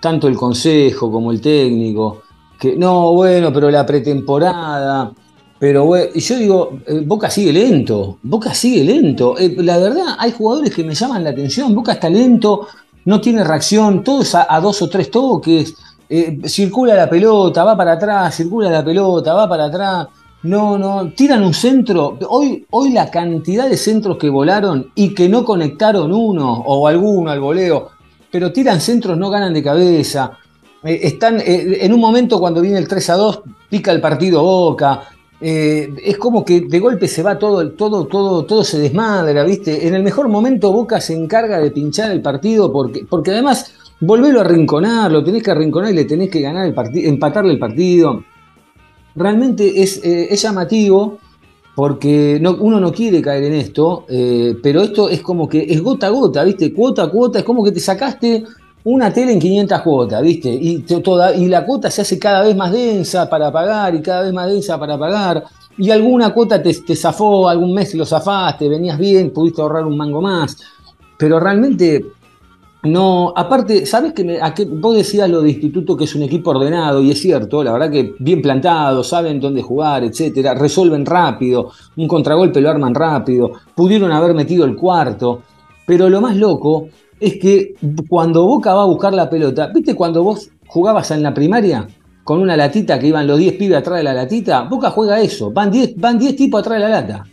[0.00, 2.22] tanto el consejo como el técnico,
[2.58, 5.12] que no, bueno, pero la pretemporada,
[5.58, 9.38] pero y yo digo, eh, Boca sigue lento, Boca sigue lento.
[9.38, 12.68] Eh, la verdad, hay jugadores que me llaman la atención, Boca está lento,
[13.04, 15.74] no tiene reacción, todo es a, a dos o tres toques,
[16.08, 20.08] eh, circula la pelota, va para atrás, circula la pelota, va para atrás.
[20.46, 22.16] No, no, tiran un centro.
[22.28, 27.32] Hoy, hoy la cantidad de centros que volaron y que no conectaron uno o alguno
[27.32, 27.88] al voleo,
[28.30, 30.38] pero tiran centros, no ganan de cabeza.
[30.84, 34.40] Eh, están eh, en un momento cuando viene el 3 a 2, pica el partido
[34.40, 35.02] Boca.
[35.40, 39.88] Eh, es como que de golpe se va todo, todo, todo, todo se desmadra, ¿viste?
[39.88, 44.38] En el mejor momento Boca se encarga de pinchar el partido porque, porque además volverlo
[44.38, 47.58] a arrinconar, lo tenés que arrinconar y le tenés que ganar el partido, empatarle el
[47.58, 48.22] partido
[49.16, 51.18] realmente es, eh, es llamativo
[51.74, 55.82] porque no- uno no quiere caer en esto, eh, pero esto es como que es
[55.82, 56.72] gota a gota, ¿viste?
[56.72, 58.44] Cuota a cuota, es como que te sacaste
[58.84, 60.48] una tele en 500 cuotas, ¿viste?
[60.48, 64.22] Y, toda, y la cuota se hace cada vez más densa para pagar y cada
[64.22, 65.44] vez más densa para pagar.
[65.76, 69.96] Y alguna cuota te, te zafó, algún mes lo zafaste, venías bien, pudiste ahorrar un
[69.96, 70.56] mango más.
[71.18, 72.04] Pero realmente
[72.86, 76.22] no, aparte, ¿sabes que me- a qué- vos decías lo de Instituto que es un
[76.22, 81.04] equipo ordenado y es cierto, la verdad que bien plantado, saben dónde jugar, etcétera, resuelven
[81.06, 85.42] rápido, un contragolpe lo arman rápido, pudieron haber metido el cuarto,
[85.86, 86.88] pero lo más loco
[87.20, 87.74] es que
[88.08, 91.86] cuando Boca va a buscar la pelota, ¿viste cuando vos jugabas en la primaria
[92.24, 94.62] con una latita que iban los 10 pibes atrás de la latita?
[94.62, 97.24] Boca juega eso, van 10 van 10 tipos atrás de la lata.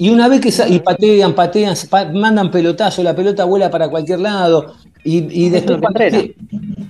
[0.00, 4.20] Y una vez que y patean, patean, pa- mandan pelotazo, la pelota vuela para cualquier
[4.20, 4.74] lado.
[5.04, 5.80] Y, y Eso es después.
[5.80, 6.18] lo que entrena.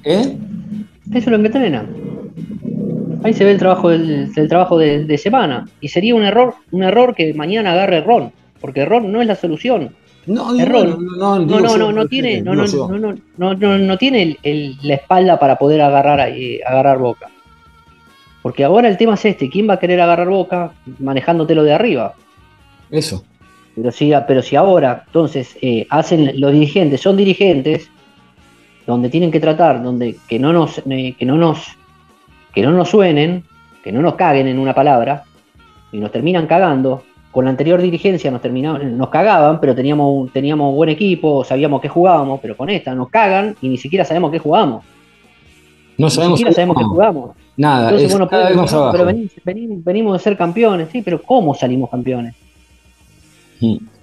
[0.05, 0.37] ¿Eh?
[1.11, 1.89] Eso es lo que entrenan.
[3.25, 5.69] Ahí se ve el trabajo del, del trabajo de, de semana.
[5.81, 9.35] Y sería un error, un error que mañana agarre Ron, porque Ron no es la
[9.35, 9.91] solución.
[10.27, 10.97] No, Error.
[11.01, 12.89] no, No, no, no, no tiene, no, yo.
[12.89, 16.61] no, no, no, no, no, no tiene el- el- la espalda para poder agarrar, eh,
[16.65, 17.27] agarrar boca.
[18.43, 22.15] Porque ahora el tema es este, ¿quién va a querer agarrar boca manejándotelo de arriba?
[22.91, 23.25] Eso.
[23.75, 27.89] Pero si, pero si ahora, entonces, eh, hacen los dirigentes, son dirigentes,
[28.87, 31.67] donde tienen que tratar, donde que no nos, eh, que no nos,
[32.53, 33.45] que no nos suenen,
[33.85, 35.23] que no nos caguen en una palabra,
[35.93, 37.03] y nos terminan cagando.
[37.31, 41.81] Con la anterior dirigencia nos terminaban, nos cagaban, pero teníamos, un- teníamos buen equipo, sabíamos
[41.81, 44.85] qué jugábamos, pero con esta nos cagan y ni siquiera sabemos qué jugamos.
[45.97, 46.39] No Ni sabemos.
[46.41, 47.31] siquiera sabemos qué jugamos.
[47.57, 49.05] Nada, Entonces, es bueno, cada pero, vez más abajo.
[49.05, 52.35] venimos, venimos- venimos de ser campeones, sí, pero ¿cómo salimos campeones?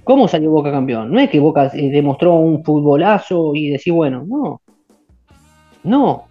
[0.04, 1.12] ¿Cómo salió Boca campeón?
[1.12, 4.62] No es que Boca eh, demostró un futbolazo y decir, bueno, no.
[5.84, 6.24] No.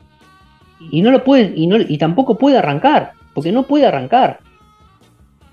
[0.91, 4.39] Y no lo puede, y, no, y tampoco puede arrancar, porque no puede arrancar.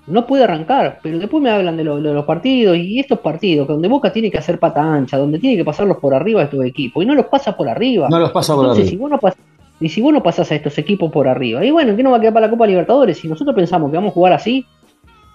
[0.06, 3.66] No puede arrancar, pero después me hablan de, lo- de los partidos y estos partidos,
[3.66, 6.62] donde Boca tiene que hacer pata ancha, donde tiene que pasarlos por arriba a estos
[6.64, 8.08] equipos, y no los pasa por arriba.
[8.10, 9.02] No los pasa por Entonces, si arriba.
[9.02, 9.36] vos no pas-
[9.80, 12.18] y si vos no pasás a estos equipos por arriba, y bueno, ¿qué no va
[12.18, 13.18] a quedar para la Copa Libertadores?
[13.18, 14.66] Si nosotros pensamos que vamos a jugar así,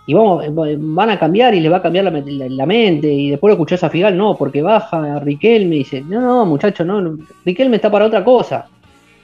[0.10, 0.44] y vamos,
[0.80, 2.12] van a cambiar y les va a cambiar la,
[2.50, 6.20] la- mente, y después lo escuchás a Figal, no, porque baja Riquelme y dice, no,
[6.20, 8.66] no, muchacho, no, no, Riquelme está para otra cosa.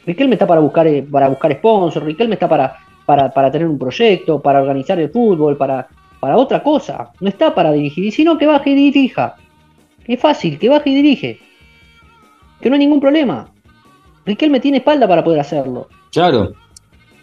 [0.06, 3.80] Riquelme está para buscar, eh, para buscar sponsor, Riquelme está para, para, para tener un
[3.80, 5.88] proyecto, para organizar el fútbol, para,
[6.20, 7.10] para otra cosa.
[7.20, 9.36] No está para dirigir, y si no, que baje y dirija.
[10.06, 11.40] Es fácil, que baje y dirige.
[12.62, 13.48] Que no hay ningún problema.
[14.24, 15.88] Riquelme tiene espalda para poder hacerlo.
[16.12, 16.54] Claro.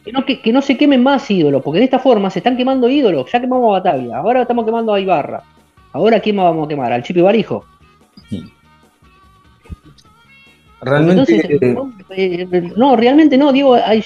[0.04, 2.56] Que no, que, que no se quemen más ídolos, porque de esta forma se están
[2.56, 3.30] quemando ídolos.
[3.32, 5.42] Ya quemamos a Bataglia, ahora estamos quemando a Ibarra.
[5.92, 6.92] Ahora, ¿a quién más vamos a quemar?
[6.92, 7.64] ¿Al Chipi Barijo?
[10.80, 11.34] Realmente.
[11.36, 14.02] Entonces, no, eh, no, realmente no, digo, hay-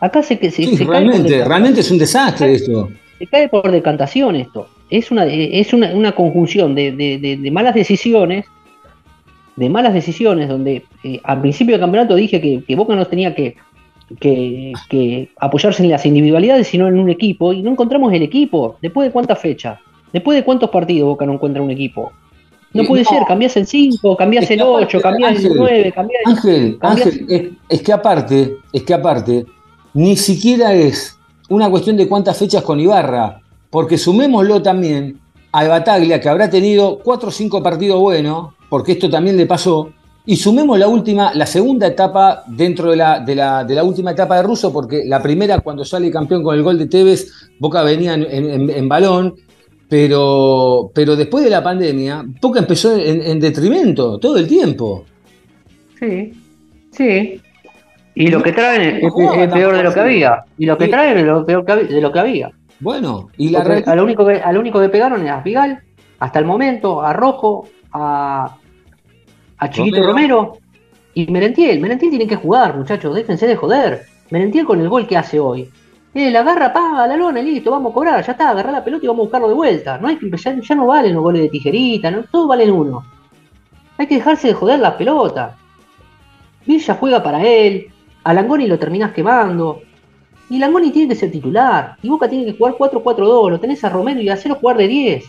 [0.00, 2.90] acá se, que se, sí, realmente, realmente es un desastre esto.
[3.18, 4.68] se cae por decantación esto.
[4.90, 8.44] Es una, es una, una conjunción de, de- de- de malas decisiones,
[9.56, 13.34] de malas decisiones, donde eh, al principio del campeonato dije que, que Boca no tenía
[13.34, 13.56] que,
[14.20, 18.76] que, que apoyarse en las individualidades, sino en un equipo, y no encontramos el equipo.
[18.80, 19.78] ¿Después de cuántas fechas?
[20.12, 22.12] ¿Después de cuántos partidos Boca no encuentra un equipo?
[22.72, 23.10] No puede no.
[23.10, 26.32] ser, cambiás el 5, cambiás el aparte, 8, cambiás el Ángel, 9, cambiás el...
[26.32, 29.46] Ángel, Ángel, es, es que aparte, es que aparte,
[29.94, 31.16] ni siquiera es
[31.48, 33.40] una cuestión de cuántas fechas con Ibarra,
[33.70, 35.18] porque sumémoslo también
[35.52, 39.90] al Bataglia, que habrá tenido cuatro o cinco partidos buenos, porque esto también le pasó,
[40.26, 44.10] y sumemos la última, la segunda etapa dentro de la, de la, de la última
[44.10, 47.82] etapa de Russo, porque la primera, cuando sale campeón con el gol de Tevez, Boca
[47.82, 49.34] venía en, en- en balón,
[49.88, 55.04] pero, pero después de la pandemia, Boca empezó en, en detrimento todo el tiempo.
[55.98, 56.32] Sí,
[56.90, 57.40] sí.
[58.14, 60.44] Y lo que traen es, No es- jugaba es peor de lo que había.
[60.58, 62.50] Y lo que traen es lo peor que de lo que había.
[62.80, 65.80] Bueno, y la a lo único que, a lo único que pegaron es a Figal,
[66.18, 68.56] hasta el momento, a Rojo, a,
[69.58, 70.38] a Chiquito Romero.
[70.38, 70.58] Romero,
[71.14, 71.80] y Merentiel.
[71.80, 74.06] Merentiel tiene que jugar, muchachos, déjense de joder.
[74.30, 75.70] Merentiel con el gol que hace hoy.
[76.12, 78.84] Eh, la agarra, pa, a la lona, listo, vamos a cobrar, ya está, agarrar la
[78.84, 79.98] pelota y vamos a buscarlo de vuelta.
[79.98, 83.02] No hay que, ya, ya no valen los goles de tijerita, no, todos valen uno.
[83.98, 85.56] Hay que dejarse de joder la pelota.
[86.66, 87.88] Villa juega para él,
[88.24, 89.82] a Langoni lo terminás quemando.
[90.50, 91.96] Y Langoni tiene que ser titular.
[92.02, 93.50] Y Boca tiene que jugar 4-4-2.
[93.50, 95.24] Lo tenés a Romero y hacerlo jugar de 10.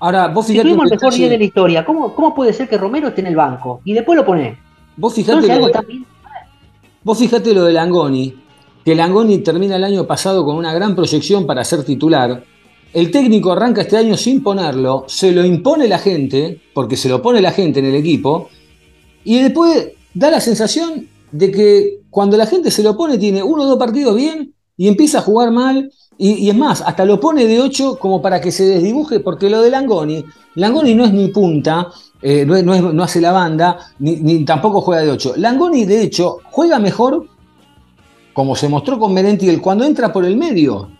[0.00, 2.34] Ahora vos Si fijate, tuvimos un el mejor detalle- día de la historia, ¿cómo, ¿cómo
[2.34, 3.80] puede ser que Romero esté en el banco?
[3.84, 4.56] Y después lo ponés.
[4.96, 6.04] vos fijate, Entonces lo,
[7.02, 8.34] vos fijate lo de Langoni,
[8.84, 12.42] que Langoni termina el año pasado con una gran proyección para ser titular.
[12.92, 17.20] El técnico arranca este año sin ponerlo, se lo impone la gente, porque se lo
[17.20, 18.48] pone la gente en el equipo,
[19.24, 23.64] y después da la sensación de que cuando la gente se lo pone tiene uno
[23.64, 27.20] o dos partidos bien y empieza a jugar mal, y, y es más, hasta lo
[27.20, 31.12] pone de 8 como para que se desdibuje, porque lo de Langoni, Langoni no es
[31.12, 31.88] ni punta,
[32.22, 35.34] eh, no, es- no no hace la banda, ni, ni tampoco juega de 8.
[35.36, 37.26] Langoni, de hecho, juega mejor,
[38.32, 40.90] como se mostró con Merentiel, cuando entra por el medio.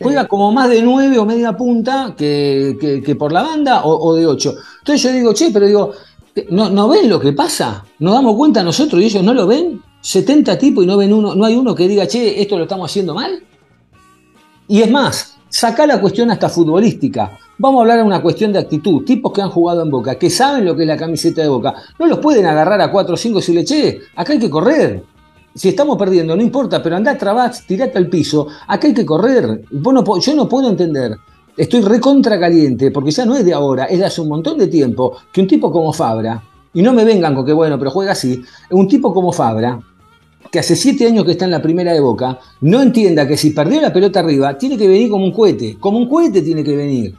[0.00, 4.10] Juega como más de 9 o media punta que, que- que por la banda o,
[4.10, 4.54] o de 8.
[4.78, 5.90] Entonces yo digo, che, pero digo,
[6.50, 7.84] ¿no, ¿no ven lo que pasa?
[7.98, 9.82] ¿Nos damos cuenta nosotros y ellos no lo ven?
[10.00, 12.90] 70 tipos y no ven uno, no hay uno que diga, che, esto lo estamos
[12.90, 13.42] haciendo mal.
[14.68, 17.38] Y es más, saca la cuestión hasta futbolística.
[17.58, 19.04] Vamos a hablar de una cuestión de actitud.
[19.04, 21.74] Tipos que han jugado en Boca, que saben lo que es la camiseta de Boca.
[21.98, 25.02] No los pueden agarrar a 4 o 5 y decirle, che, acá hay que correr.
[25.54, 28.46] Si estamos perdiendo, no importa, pero andá a trabats, tirate al piso.
[28.68, 29.64] Acá hay que correr.
[29.72, 31.16] Vos no po- yo no puedo entender.
[31.56, 34.68] Estoy recontra caliente, porque ya no es de ahora, es de hace un montón de
[34.68, 36.40] tiempo, que un tipo como Fabra,
[36.72, 39.80] y no me vengan con que bueno, pero juega así, un tipo como Fabra,
[40.50, 43.50] que hace siete años que está en la primera de Boca, no entienda que si
[43.50, 46.76] perdió la pelota arriba, tiene que venir como un cohete, como un cohete tiene que
[46.76, 47.14] venir.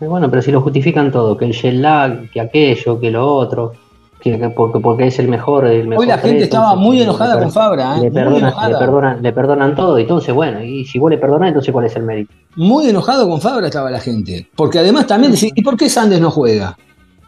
[0.00, 3.72] Bueno, pero si lo justifican todo, que el lag, que aquello, que lo otro,
[4.20, 6.02] que, que porque, porque es el mejor, el mejor.
[6.02, 8.02] Hoy la gente tres, estaba entonces, muy enojada con Fabra, ¿eh?
[8.02, 11.72] Le perdonan, le, perdonan, le perdonan todo, entonces bueno, y si vos le perdonás, entonces
[11.72, 12.34] ¿cuál es el mérito?
[12.56, 14.48] Muy enojado con Fabra estaba la gente.
[14.54, 16.76] Porque además también ¿y por qué Sandes no juega?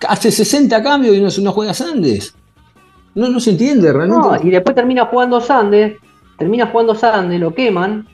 [0.07, 2.35] Hace 60 cambios y no, no juega Sandes.
[3.19, 4.27] No, no se entiende realmente.
[4.29, 5.99] No, y después termina jugando Sandes,
[6.39, 8.07] termina jugando Sandes, lo queman.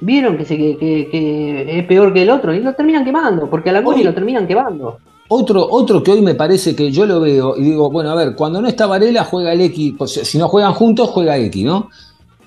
[0.00, 3.48] Vieron que, se, que, que- que es peor que el otro y lo terminan quemando,
[3.48, 4.04] porque a la Oye.
[4.04, 4.98] lo terminan quemando.
[5.28, 8.36] Otro, otro que hoy me parece que yo lo veo y digo, bueno, a ver,
[8.36, 11.88] cuando no está Varela juega el X, pues, si no juegan juntos juega X, ¿no?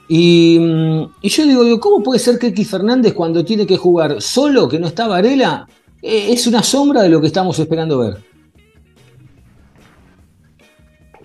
[0.07, 3.75] Y, mm, y yo digo, digo, ¿cómo puede ser que X Fernández cuando tiene que
[3.77, 5.67] jugar solo, que no está Varela,
[6.01, 8.17] eh, es una sombra de lo que estamos esperando ver?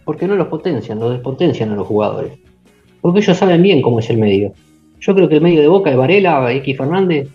[0.05, 2.33] Porque no los potencian, los despotencian a los jugadores.
[3.01, 4.53] Porque ellos saben bien cómo es el medio.
[5.01, 7.29] Yo creo que el medio de Boca es Varela, X Fernández,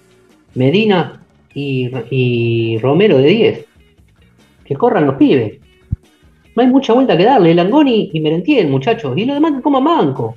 [0.56, 1.22] Medina
[1.54, 3.66] y, y Romero de 10.
[4.66, 5.60] Que corran los pibes.
[6.56, 7.54] No hay mucha vuelta que darle.
[7.54, 9.18] Langoni y Merentiel, muchachos.
[9.18, 10.36] Y lo demás que coman banco.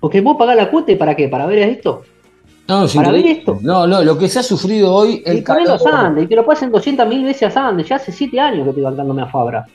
[0.00, 1.28] Porque vos pagás la cuota y para qué?
[1.28, 2.02] ¿Para ver esto?
[2.68, 3.58] No, Para ver esto.
[3.62, 6.26] No, no, lo que se ha sufrido hoy, Y el ponelo a calor- Sandes, y
[6.28, 7.88] que lo pasen 200.000 veces a Sandes.
[7.88, 9.66] Ya hace 7 años que estoy bancándome a Fabra.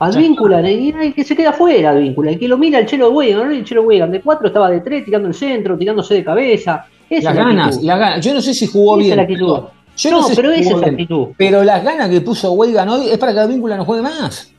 [0.00, 3.48] Advíncula, y y que se queda fuera Advíncula, y que lo mira el Chelo Wegan,
[3.48, 3.50] ¿no?
[3.54, 6.86] el Chelo Wegan de 4 estaba de 3 tirando el centro, tirándose de cabeza.
[7.08, 7.86] Esa Las es ganas, actitud.
[7.86, 8.24] las ganas.
[8.24, 9.16] Yo no sé si jugó Esa es bien.
[9.16, 9.46] la actitud.
[9.54, 11.26] pero- Yo no, sé si pero esa es la actitud.
[11.36, 14.52] Pero las ganas que puso Weigan hoy es para que Advíncula no juegue más.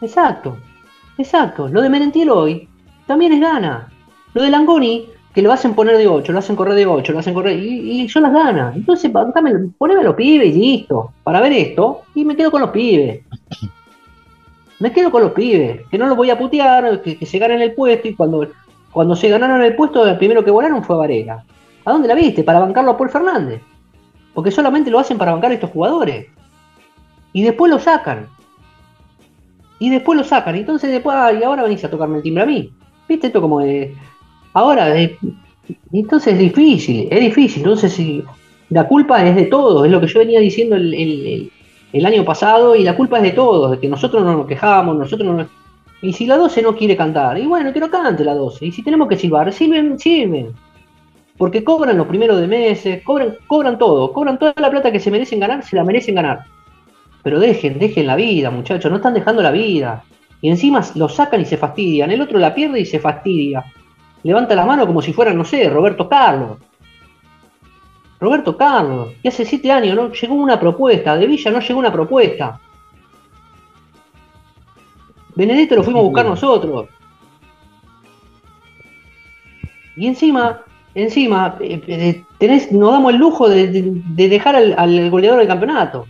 [0.00, 0.56] Exacto,
[1.18, 1.68] exacto.
[1.68, 2.68] Lo de Merentiel hoy
[3.06, 3.88] también es gana.
[4.32, 7.18] Lo de Langoni, que lo hacen poner de 8, lo hacen correr de 8, lo
[7.18, 8.74] hacen correr, y, y yo las ganas.
[8.76, 9.10] Entonces,
[9.78, 13.20] poneme a los pibes y listo, para ver esto, y me quedo con los pibes.
[14.80, 17.60] Me quedo con los pibes, que no los voy a putear, que, que se ganen
[17.60, 18.48] el puesto, y cuando,
[18.90, 21.44] cuando se ganaron el puesto, el primero que volaron fue Varela.
[21.84, 22.42] ¿A dónde la viste?
[22.42, 23.60] Para bancarlo a Paul Fernández.
[24.34, 26.26] Porque solamente lo hacen para bancar a estos jugadores.
[27.32, 28.26] Y después lo sacan.
[29.78, 30.56] Y después lo sacan.
[30.56, 32.70] Entonces después, ay, ahora venís a tocarme el timbre a mí.
[33.08, 33.94] ¿Viste esto como de...
[34.52, 34.94] Ahora,
[35.92, 37.62] entonces es difícil, es difícil.
[37.62, 38.24] Entonces si
[38.68, 41.50] la culpa es de todos, es lo que yo venía diciendo el-
[41.92, 44.96] el año pasado, y la culpa es de todos, de que nosotros no nos quejamos,
[44.96, 45.48] nosotros no nos-
[46.02, 48.66] Y si la 12 no quiere cantar, y bueno, que no cante la 12.
[48.66, 50.54] Y si tenemos que silbar, silben, silben.
[51.36, 55.10] Porque cobran los primeros de meses, cobran, cobran todo, cobran toda la plata que se
[55.10, 56.40] merecen ganar, se la merecen ganar.
[57.22, 60.04] Pero dejen, dejen la vida, muchachos, no están dejando la vida.
[60.40, 62.10] Y encima lo sacan y se fastidian.
[62.10, 63.64] El otro la pierde y se fastidia.
[64.22, 66.58] Levanta la mano como si fuera, no sé, Roberto Carlos.
[68.20, 69.14] Roberto Carlos.
[69.22, 71.16] Y hace siete años no llegó una propuesta.
[71.16, 72.60] De Villa no llegó una propuesta.
[75.34, 76.88] Benedetto lo fuimos a buscar nosotros.
[79.96, 80.62] Y encima,
[80.94, 85.38] encima, eh, eh, tenés, nos damos el lujo de, de- de dejar al, al goleador
[85.40, 86.06] del campeonato.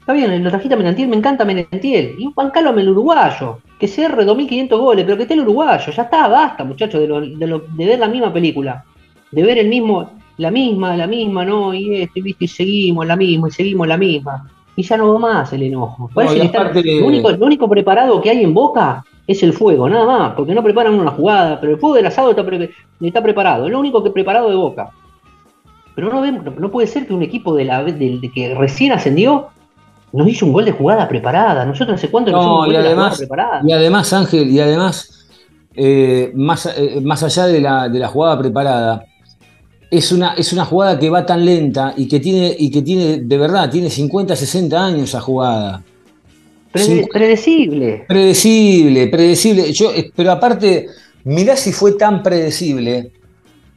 [0.00, 2.14] Está bien, lo trajiste a Menantiel, me encanta Menantiel.
[2.18, 3.58] Y bancalo el uruguayo.
[3.78, 5.92] Que cierre 2.500 goles, pero que esté el uruguayo.
[5.92, 8.84] Ya está, basta, muchachos, de, lo- de, lo- de ver la misma película.
[9.30, 11.74] De ver el mismo, la misma, la misma, ¿no?
[11.74, 14.48] Y este, viste, y seguimos la misma, y seguimos la misma.
[14.76, 16.08] Y ya no va más el enojo.
[16.16, 20.06] Y aparte- lo, único, lo único preparado que hay en Boca es el fuego, nada
[20.06, 20.32] más.
[20.34, 22.70] Porque no preparan una jugada, pero el fuego del asado está, pre-
[23.00, 23.66] está preparado.
[23.66, 24.90] Es lo único que preparado de Boca.
[25.94, 29.48] Pero no, vemos- no puede ser que un equipo de la de que recién ascendió
[30.12, 31.64] nos hizo un gol de jugada preparada.
[31.64, 33.60] Nosotros hace cuánto nos No, hicimos un y además, preparada.
[33.66, 35.28] y además, Ángel, y además,
[35.74, 39.04] eh, más, eh, más allá de la, de la jugada preparada,
[39.90, 43.18] es una, es una jugada que va tan lenta y que tiene, y que tiene,
[43.20, 45.82] de verdad, tiene 50, 60 años esa jugada.
[46.72, 48.04] Prede- predecible.
[48.06, 49.72] Predecible, predecible.
[49.72, 50.86] Yo, eh, pero aparte,
[51.24, 53.12] mirá si fue tan predecible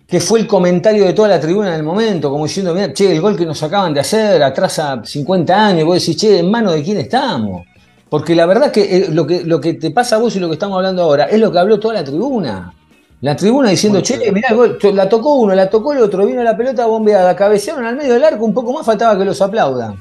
[0.07, 3.09] que fue el comentario de toda la tribuna en el momento, como diciendo, mira, che,
[3.09, 6.73] el gol que nos acaban de hacer atrasa 50 años, vos decís, che, ¿en mano
[6.73, 7.65] de quién estamos?
[8.09, 10.49] Porque la verdad que, eh, lo que lo que te pasa a vos y lo
[10.49, 12.73] que estamos hablando ahora es lo que habló toda la tribuna.
[13.21, 16.25] La tribuna diciendo, Bueno, che, mirá, el gol, la tocó uno, la tocó el otro,
[16.25, 19.39] vino la pelota bombeada, cabecearon al medio del arco, un poco más faltaba que los
[19.41, 19.95] aplaudan.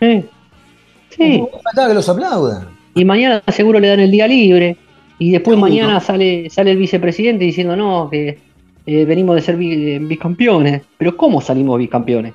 [0.00, 0.06] Sí.
[0.06, 0.28] Un
[1.10, 1.38] Sí.
[1.38, 2.68] poco más faltaba que los aplaudan.
[2.94, 4.76] Y mañana seguro le dan el día libre.
[5.20, 5.70] Y después Seguro.
[5.70, 8.38] mañana sale, sale el vicepresidente diciendo, no, que
[8.86, 10.82] eh, venimos de ser eh, bicampeones.
[10.96, 12.34] Pero ¿cómo salimos bicampeones?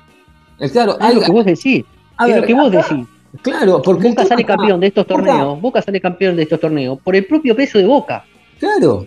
[0.60, 1.84] Eh, Claro, Es lo que vos decís.
[2.16, 3.06] a es ver, lo que vos acá- decís.
[3.42, 5.60] Claro, porque Boca sale campeón de estos Boca- torneos.
[5.60, 8.24] Boca sale campeón de estos torneos por el propio peso de Boca.
[8.60, 9.06] Claro,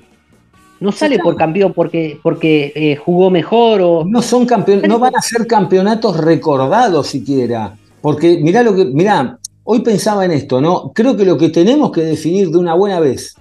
[0.80, 4.06] No sale por campeón porque, porque eh, jugó mejor o.
[4.06, 7.76] no son campeones, no van a ser campeonatos recordados siquiera.
[8.02, 10.92] Porque mirá lo que, mirá, hoy pensaba en esto, ¿no?
[10.94, 13.36] Creo que lo que tenemos que definir de una buena vez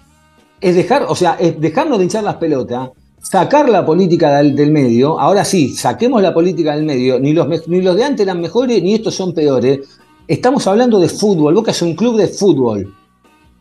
[0.61, 4.71] es dejar, o sea, es dejarnos de hinchar las pelotas, sacar la política del, del
[4.71, 8.41] medio, ahora sí, saquemos la política del medio, ni los, ni los de antes eran
[8.41, 9.81] mejores, ni estos son peores.
[10.27, 12.95] Estamos hablando de fútbol, Boca es un club de fútbol.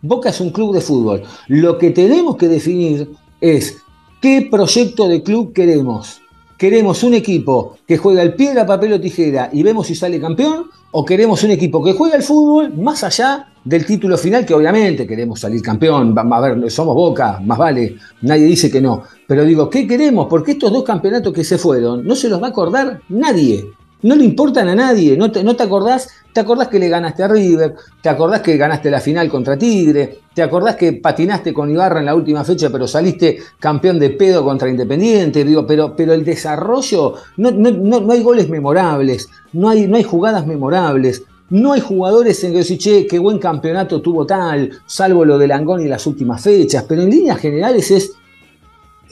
[0.01, 1.23] Boca es un club de fútbol.
[1.47, 3.09] Lo que tenemos que definir
[3.53, 3.77] es
[4.21, 6.21] qué proyecto de club queremos.
[6.57, 10.67] ¿Queremos un equipo que juega el piedra, papel o tijera y vemos si sale campeón?
[10.91, 15.05] ¿O queremos un equipo que juega el fútbol más allá del título final, que obviamente
[15.05, 16.15] queremos salir campeón?
[16.17, 19.03] A ver, somos Boca, más vale, nadie dice que no.
[19.27, 20.27] Pero digo, ¿qué queremos?
[20.27, 23.65] Porque estos dos campeonatos que se fueron no se los va a acordar nadie.
[24.01, 25.17] No le importan a nadie.
[25.17, 26.09] ¿No te, te acordás?
[26.31, 27.75] ¿Te acordás que le ganaste a River?
[28.01, 30.19] ¿Te acordás que ganaste la final contra Tigre?
[30.35, 34.43] ¿Te acordás que patinaste con Ibarra en la última fecha, pero saliste campeón de pedo
[34.43, 35.45] contra Independiente?
[35.45, 40.03] Digo, pero, pero el desarrollo, no, no, no, hay goles memorables, no hay, no hay
[40.03, 41.23] jugadas memorables.
[41.49, 45.47] No hay jugadores en que decir, che, qué buen campeonato tuvo tal, salvo lo de
[45.47, 48.13] Langón y las últimas fechas, pero en líneas generales es,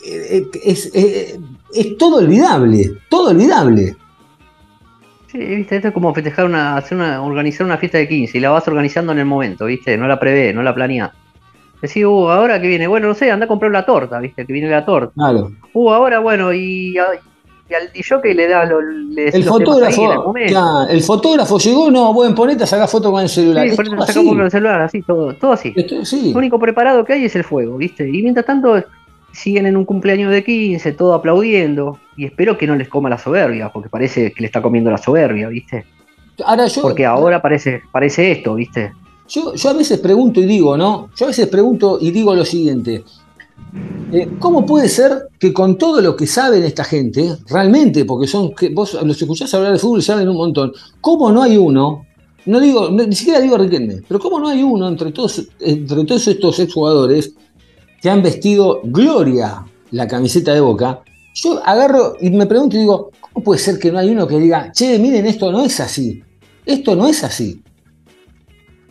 [0.03, 1.39] eh, es, es,
[1.73, 3.95] es todo olvidable, todo olvidable.
[5.33, 8.41] Sí, viste, esto es como festejar una, hacer una, organizar una fiesta de 15 y
[8.41, 11.11] la vas organizando en el momento, viste, no la prevé, no la planea.
[11.81, 14.53] Decís, uh, ahora que viene, bueno, no sé, anda a comprar la torta, viste, que
[14.53, 15.11] viene la torta.
[15.15, 15.51] Claro.
[15.73, 17.07] Uh, ahora, bueno, y, a-
[17.69, 22.13] y al DJ le da lo, le El ahí fotógrafo, claro, el fotógrafo llegó, no,
[22.13, 23.67] buen ponete a sacar foto con el celular.
[23.69, 24.27] Sí, todo sacamos así.
[24.29, 25.73] con el celular, así, todo, todo así.
[25.75, 26.31] Esto- sí.
[26.31, 28.07] Lo único preparado que hay es el fuego, ¿viste?
[28.07, 28.77] Y mientras tanto
[29.33, 31.99] siguen en un cumpleaños de 15, todo aplaudiendo.
[32.15, 34.97] Y espero que no les coma la soberbia, porque parece que le está comiendo la
[34.97, 35.85] soberbia, ¿viste?
[36.45, 38.91] Ahora yo, Porque ahora parece, parece esto, ¿viste?
[39.27, 41.09] yo, yo a veces pregunto y digo, ¿no?
[41.15, 43.03] Yo a veces pregunto y digo lo siguiente.
[44.11, 48.53] Eh, ¿Cómo puede ser que con todo lo que saben esta gente, realmente, porque son,
[48.53, 50.71] que vos los escuchás hablar de fútbol y saben un montón,
[51.01, 52.05] ¿cómo no hay uno?
[52.45, 56.03] No digo, no- ni siquiera digo Riquelme, pero ¿cómo no hay uno entre todos, entre
[56.03, 57.33] todos estos exjugadores
[58.03, 60.99] que han vestido gloria la camiseta de Boca?
[61.35, 64.37] Yo agarro y me pregunto y digo, ¿cómo puede ser que no hay uno que
[64.39, 66.21] diga, che, miren, esto no es así?
[66.65, 67.63] Esto no es así.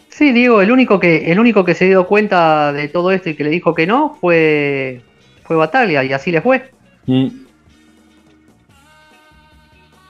[0.09, 3.35] Sí, digo, el único que, el único que se dio cuenta de todo esto y
[3.35, 5.03] que le dijo que no fue,
[5.45, 6.71] fue Bataglia, y así le fue.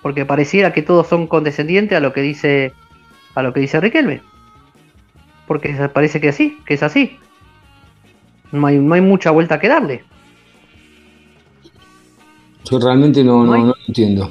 [0.01, 2.73] Porque pareciera que todos son condescendientes a lo que dice,
[3.35, 4.23] a lo que dice Riquelme.
[5.49, 7.19] Porque parece que sí, que es así.
[8.53, 10.05] No hay, no hay mucha vuelta que darle.
[12.71, 14.31] Yo realmente no, No entiendo.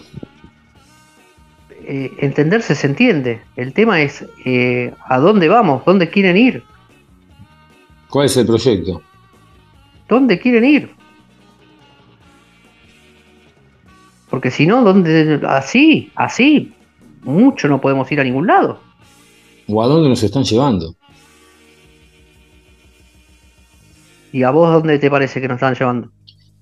[1.83, 3.41] Eh, entenderse se entiende.
[3.55, 6.63] El tema es eh, a dónde vamos, dónde quieren ir,
[8.09, 9.01] ¿Cuál es el proyecto?
[10.07, 10.91] dónde quieren ir.
[14.29, 15.41] Porque si no, ¿dónde?
[15.47, 16.73] así, así,
[17.23, 18.79] mucho no podemos ir a ningún lado.
[19.67, 20.95] ¿O a dónde nos están llevando?
[24.31, 26.09] ¿Y a vos dónde te parece que nos están llevando?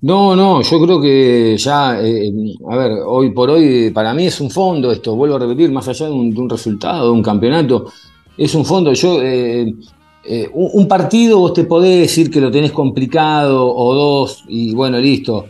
[0.02, 2.32] No, no, yo creo que ya, eh,
[2.70, 5.86] a ver, hoy por hoy para mí es un fondo esto, vuelvo a repetir, más
[5.88, 7.92] allá de un, de un resultado, de un campeonato,
[8.36, 8.94] es un fondo.
[8.94, 9.74] Yo, eh,
[10.22, 14.98] eh, un, partido vos te podés decir que lo tenés complicado o dos y bueno,
[14.98, 15.46] listo.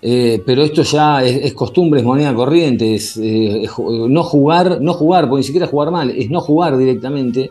[0.00, 4.80] Eh, pero esto ya es, es costumbre, es moneda corriente, es, eh, es no jugar,
[4.80, 7.50] no jugar, porque ni siquiera jugar mal, es no jugar directamente,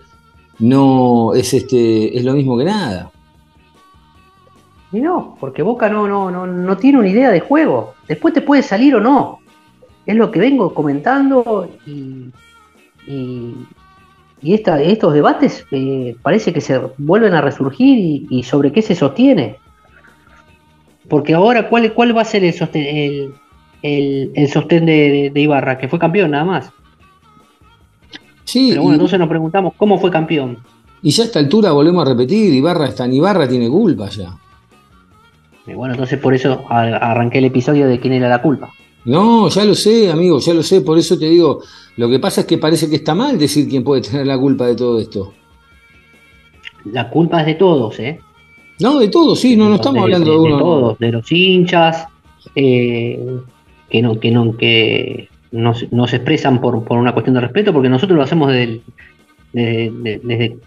[0.60, 3.13] no es este, es lo mismo que nada.
[4.94, 7.96] Y no, porque Boca no, no, no, no tiene una idea de juego.
[8.08, 9.40] Después te puede salir o no.
[10.06, 12.30] Es lo que vengo comentando y,
[13.08, 13.56] y,
[14.42, 18.82] y esta- estos debates eh, parece que se vuelven a resurgir y, y sobre qué
[18.84, 19.56] se sostiene.
[21.10, 23.34] Porque ahora, ¿cuál, cuál va a ser el sostén, el,
[23.82, 25.78] el- el sostén de, de- Ibarra?
[25.80, 26.70] Que fue campeón nada más.
[28.44, 30.58] Sí, Pero bueno, entonces nos preguntamos cómo fue campeón.
[31.02, 34.38] Y ya a esta altura volvemos a repetir, Ibarra está Ibarra tiene culpa ya.
[35.66, 38.72] Y bueno, entonces por eso arranqué el episodio de quién era la culpa.
[39.06, 41.62] No, ya lo sé, amigo, ya lo sé, por eso te digo,
[41.98, 44.66] lo que pasa es que parece que está mal decir quién puede tener la culpa
[44.68, 45.34] de todo esto.
[46.86, 48.20] La culpa es de todos, ¿eh?
[48.80, 50.50] No, de todo, sí, no, no estamos hablando de, uno.
[50.58, 50.60] no.
[50.60, 52.06] todos, de los hinchas,
[52.56, 53.20] eh,
[53.90, 57.42] que no, que no, que no, se- no se expresan por, por una cuestión de
[57.42, 58.82] respeto, porque nosotros lo hacemos desde,
[59.54, 60.58] desde, de- desde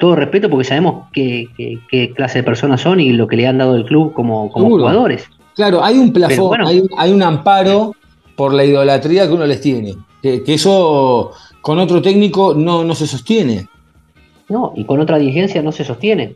[0.00, 3.46] todo respeto, porque sabemos qué, qué- qué clase de personas son y lo que le
[3.46, 5.28] han dado el club como, como jugadores.
[5.54, 6.66] Claro, hay un plafón, bueno.
[6.66, 7.94] hay, un- hay un amparo
[8.34, 9.94] por la idolatría que uno les tiene.
[10.22, 11.30] Que, que eso
[11.60, 13.68] con otro técnico no, no se sostiene.
[14.48, 16.34] No, y con otra dirigencia no se sostiene.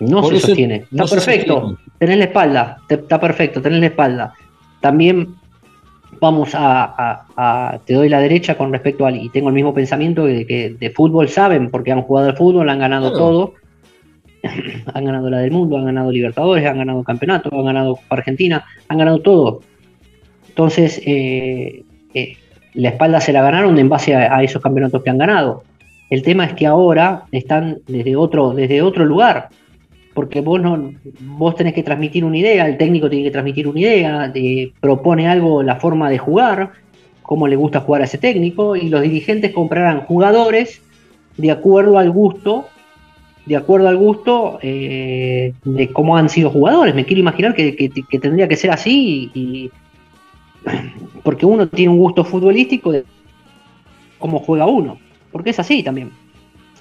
[0.00, 0.76] No Por se sostiene.
[0.76, 1.54] Está no perfecto.
[1.60, 1.78] sostiene.
[1.98, 2.78] Tenés la espalda.
[2.88, 4.34] Está perfecto, tenés la espalda.
[4.80, 5.36] También
[6.22, 9.74] vamos a, a- a- te doy la derecha con respecto al, y tengo el mismo
[9.74, 13.18] pensamiento de que de fútbol saben, porque han jugado al fútbol, han ganado Claro.
[13.18, 13.54] todo,
[14.94, 18.98] han ganado la del mundo, han ganado Libertadores, han ganado campeonato, han ganado Argentina, han
[18.98, 19.60] ganado todo.
[20.48, 21.82] Entonces, eh,
[22.14, 22.36] eh,
[22.74, 25.64] la espalda se la ganaron en base a, a esos campeonatos que han ganado.
[26.08, 29.48] El tema es que ahora están desde otro, desde otro lugar,
[30.14, 33.80] porque vos no, vos tenés que transmitir una idea, el técnico tiene que transmitir una
[33.80, 36.72] idea, de- propone algo, la forma de jugar,
[37.22, 40.82] cómo le gusta jugar a ese técnico, y los dirigentes comprarán jugadores
[41.36, 42.68] de acuerdo al gusto,
[43.46, 46.94] de acuerdo al gusto eh, de cómo han sido jugadores.
[46.94, 49.70] Me quiero imaginar que, que- tendría que ser así, y-
[51.22, 53.04] porque uno tiene un gusto futbolístico de
[54.18, 54.98] cómo juega uno,
[55.32, 56.10] porque es así también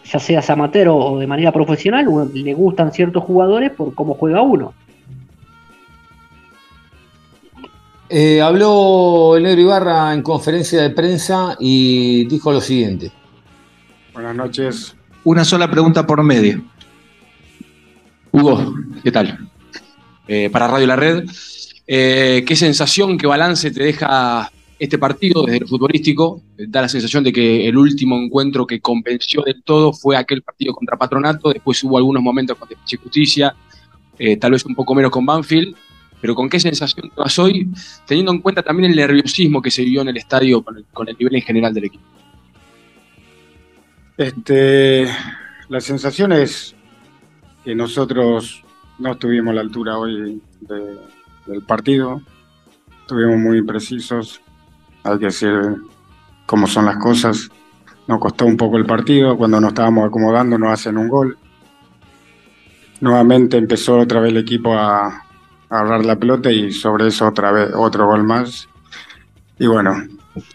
[0.03, 4.41] ya seas amateur o de manera profesional, uno le gustan ciertos jugadores por cómo juega
[4.41, 4.73] uno.
[8.09, 13.09] Eh, habló el negro Ibarra en conferencia de prensa y dijo lo siguiente.
[14.13, 14.95] Buenas noches.
[15.23, 16.61] Una sola pregunta por medio.
[18.33, 19.49] Hugo, ¿qué tal?
[20.27, 21.23] Eh, para Radio La Red,
[21.87, 24.51] eh, ¿qué sensación, qué balance te deja
[24.83, 26.41] este partido desde lo futbolístico?
[26.57, 30.41] Eh, Da la sensación de que el último encuentro que convenció del todo fue aquel
[30.41, 33.55] partido contra Patronato, después hubo algunos momentos con Defensa y Justicia,
[34.17, 35.75] eh, tal vez un poco menos con Banfield,
[36.19, 37.67] pero ¿con qué sensación vas hoy,
[38.07, 41.35] teniendo en cuenta también el nerviosismo que se vivió en el estadio con el, nivel
[41.35, 42.03] en general del equipo?
[44.17, 45.07] Este,
[45.69, 46.75] la sensación es
[47.63, 48.63] que nosotros
[48.99, 50.97] no estuvimos a la altura hoy de-
[51.47, 52.21] del partido.
[53.01, 54.41] Estuvimos muy imprecisos.
[55.03, 55.51] Hay que decir
[56.45, 57.49] cómo son las cosas.
[58.07, 59.37] Nos costó un poco el partido.
[59.37, 61.37] Cuando nos estábamos acomodando nos hacen un gol.
[62.99, 65.23] Nuevamente empezó otra vez el equipo a,
[65.69, 68.67] agarrar la pelota y sobre eso otra vez otro gol más.
[69.57, 69.95] Y bueno,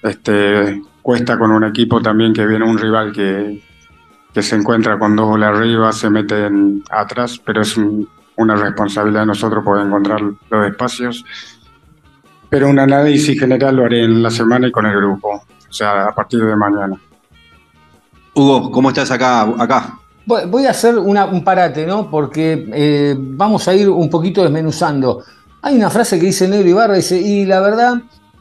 [0.02, 3.62] este, cuesta con un equipo también que viene un rival que,
[4.34, 6.48] que se encuentra con dos goles arriba, se mete
[6.90, 11.24] atrás, pero es un- una responsabilidad de nosotros poder encontrar los espacios.
[12.48, 15.30] Pero un análisis general lo haré en la semana y con el grupo,
[15.68, 16.96] o sea, a partir de mañana.
[18.34, 19.42] Hugo, ¿cómo estás acá?
[19.58, 19.98] acá?
[20.26, 22.10] Voy voy a hacer una- un parate, ¿no?
[22.10, 25.22] Porque eh, vamos a ir un poquito desmenuzando.
[25.62, 27.94] Hay una frase que dice Negro Ibarra, dice, y la verdad,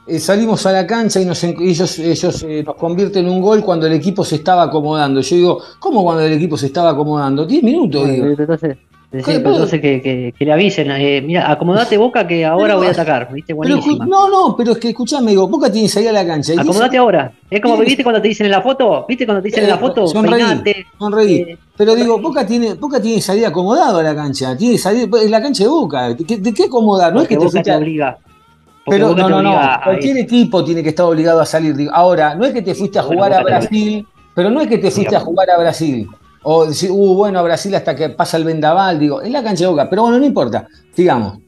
[0.06, 3.64] eh, salimos a la cancha y nos, ellos, ellos eh, nos convierten en un gol
[3.64, 5.22] cuando el equipo se estaba acomodando.
[5.22, 7.46] Yo digo, ¿cómo cuando el equipo se estaba acomodando?
[7.46, 8.26] 10 minutos, digo.
[8.28, 8.78] Entonces,
[9.24, 12.66] sí, ¿Qué pero entonces que, que- que le avisen, eh, mira, acomodate Boca que ahora
[12.68, 13.54] Pero- voy a atacar, ¿viste?
[13.54, 14.06] Buenísima.
[14.06, 16.54] no, no, pero es que escuchame, digo, Boca tiene que salir a la cancha.
[16.54, 17.32] Acomodate dice- ahora.
[17.50, 17.78] Es como.
[17.78, 19.06] ¿viste cuando te dicen en la foto?
[19.08, 20.08] ¿Viste cuando te dicen en la Eh, foto?
[20.08, 20.86] sonreí, Peinate.
[20.98, 21.36] sonreí.
[21.36, 24.56] Eh, Pero digo, Boca tiene, Boca tiene que salir acomodado a la cancha.
[24.58, 26.14] Tiene que salir, es la cancha de Boca.
[26.14, 27.14] ¿De qué, de qué acomodar?
[27.14, 28.18] No es que te Boca te obliga.
[28.86, 29.60] Porque Pero no, no, no.
[29.84, 31.76] Cualquier equipo tiene que estar obligado a salir.
[31.92, 34.06] Ahora, no es que te fuiste a Bueno, jugar a Brasil,
[34.36, 36.08] pero no es que te fuiste a jugar a Brasil.
[36.48, 39.64] O decir, uh, bueno, a Brasil hasta que pasa el vendaval, digo, es la cancha
[39.64, 39.90] de Boca.
[39.90, 40.68] Pero bueno, no importa.
[40.96, 41.40] Sigamos.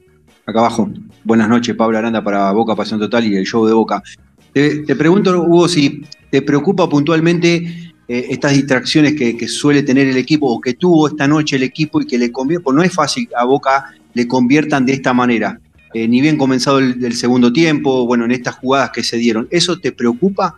[0.44, 0.90] Acá abajo.
[1.24, 4.02] Buenas noches, Pablo Aranda para Boca Pasión Total y el show de Boca.
[4.54, 7.58] Te, te pregunto, Hugo, si te preocupa puntualmente
[8.08, 11.64] eh, estas distracciones que, que suele tener el equipo o que tuvo esta noche el
[11.64, 15.14] equipo y que le convierte, pues no es fácil a Boca le conviertan de esta
[15.14, 15.60] manera.
[15.94, 19.48] Eh, ni bien comenzado el, el segundo tiempo, bueno, en estas jugadas que se dieron.
[19.52, 20.56] ¿Eso te preocupa?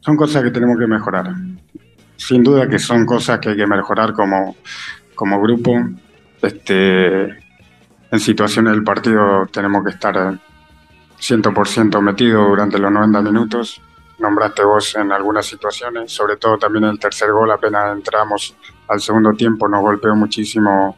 [0.00, 1.34] Son cosas que tenemos que mejorar.
[2.20, 4.56] Sin duda que son cosas que hay que mejorar como,
[5.14, 5.74] como grupo.
[6.42, 10.38] Este, en situaciones del partido tenemos que estar
[11.18, 13.80] 100% metidos durante los 90 minutos.
[14.18, 18.54] Nombraste vos en algunas situaciones, sobre todo también el tercer gol, apenas entramos
[18.86, 20.94] al segundo tiempo, nos golpeó muchísimo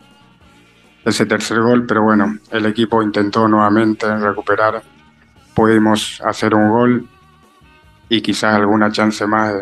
[1.05, 4.83] ese tercer gol, pero bueno, el equipo intentó nuevamente recuperar,
[5.55, 7.09] pudimos hacer un gol
[8.09, 9.55] y quizás alguna chance más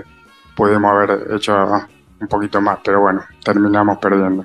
[0.61, 1.55] pudimos haber hecho
[2.21, 4.45] un poquito más, pero bueno, terminamos perdiendo.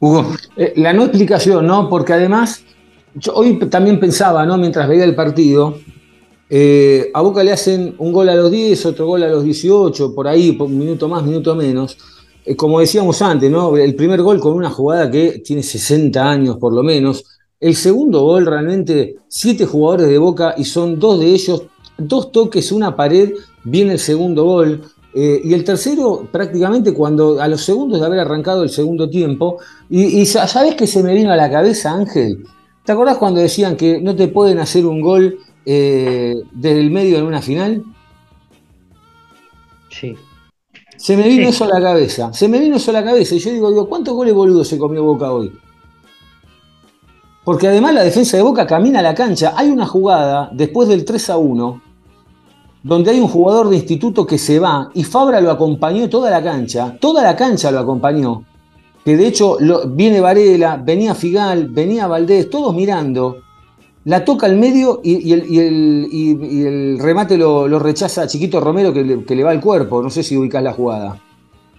[0.00, 1.88] Hugo, Eh, la no explicación, ¿no?
[1.90, 2.64] Porque además,
[3.14, 4.56] yo hoy también pensaba, ¿no?
[4.56, 5.76] Mientras veía el partido,
[6.48, 10.14] eh, a Boca le hacen un gol a los 10, otro gol a los 18,
[10.14, 11.98] por ahí, por un minuto más, minuto menos.
[12.46, 13.76] Eh, como decíamos antes, ¿no?
[13.76, 17.24] El primer gol con una jugada que tiene 60 años por lo menos.
[17.60, 21.64] El segundo gol, realmente, siete jugadores de Boca y son dos de ellos,
[21.98, 24.80] dos toques, una pared, viene el segundo gol.
[25.14, 29.58] Eh, y el tercero, prácticamente cuando a los segundos de haber arrancado el segundo tiempo,
[29.90, 32.44] y, y sa- ¿sabés qué se me vino a la cabeza, Ángel?
[32.84, 37.18] ¿Te acordás cuando decían que no te pueden hacer un gol eh, desde el medio
[37.18, 37.84] en una final?
[39.90, 40.16] Sí.
[40.96, 41.48] Se me vino Sí.
[41.50, 43.34] eso a la cabeza, se me vino eso a la cabeza.
[43.34, 45.52] Y yo digo, digo, ¿cuántos goles boludos se comió Boca hoy?
[47.44, 49.52] Porque además la defensa de Boca camina a la cancha.
[49.56, 51.82] Hay una jugada después del 3 a 1
[52.82, 56.42] donde hay un jugador de instituto que se va y Fabra lo acompañó toda la
[56.42, 58.44] cancha, toda la cancha lo acompañó.
[59.04, 63.38] Que de hecho lo- viene Varela, venía Figal, venía Valdés, todos mirando.
[64.04, 67.78] La toca al medio y, y el, y el- y- y el remate lo, lo
[67.78, 70.02] rechaza Chiquito Romero que le, que le va al cuerpo.
[70.02, 71.20] No sé si ubicás la jugada.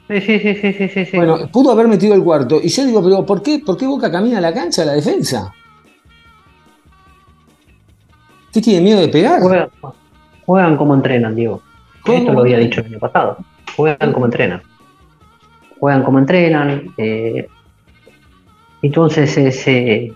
[0.10, 1.18] Sí, sí, sí, sí, sí.
[1.18, 2.60] Bueno, pudo haber metido el cuarto.
[2.62, 4.94] Y yo digo, pero ¿por qué, ¿por qué Boca camina a la cancha a la
[4.94, 5.54] defensa?
[8.52, 9.42] ¿Qué tiene miedo de pegar?
[9.42, 9.70] Juegan,
[10.46, 11.62] juegan como entrenan, Diego.
[12.04, 12.18] ¿Cómo?
[12.18, 13.38] Esto lo había dicho el año pasado.
[13.76, 14.62] Juegan como entrenan.
[15.80, 16.94] Juegan como entrenan.
[16.98, 17.48] eh,
[18.82, 20.14] entonces, ese,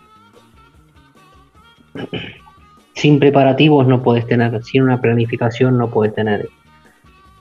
[2.93, 6.49] sin preparativos no puedes tener, sin una planificación no puedes tener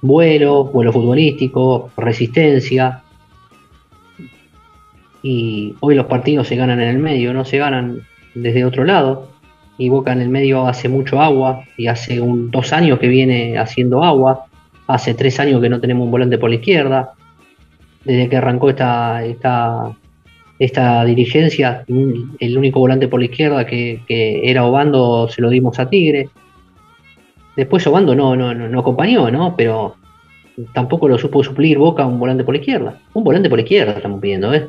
[0.02, 3.02] vuelo, vuelo futbolístico, resistencia.
[5.22, 8.02] Y hoy los partidos se ganan en el medio, no se ganan
[8.34, 9.28] desde otro lado.
[9.78, 13.58] Y Boca en el medio hace mucho agua y hace un, dos años que viene
[13.58, 14.46] haciendo agua.
[14.86, 17.12] Hace tres años que no tenemos un volante por la izquierda.
[18.04, 19.92] Desde que arrancó esta, esta,
[20.58, 25.78] esta dirigencia, el único volante por la izquierda que, que era Obando se lo dimos
[25.78, 26.30] a Tigre.
[27.56, 29.54] Después Obando no, no, no, no acompañó, ¿no?
[29.56, 29.96] Pero
[30.72, 32.98] tampoco lo supo suplir Boca un volante por la izquierda.
[33.12, 34.68] Un volante por la izquierda estamos pidiendo, ¿eh?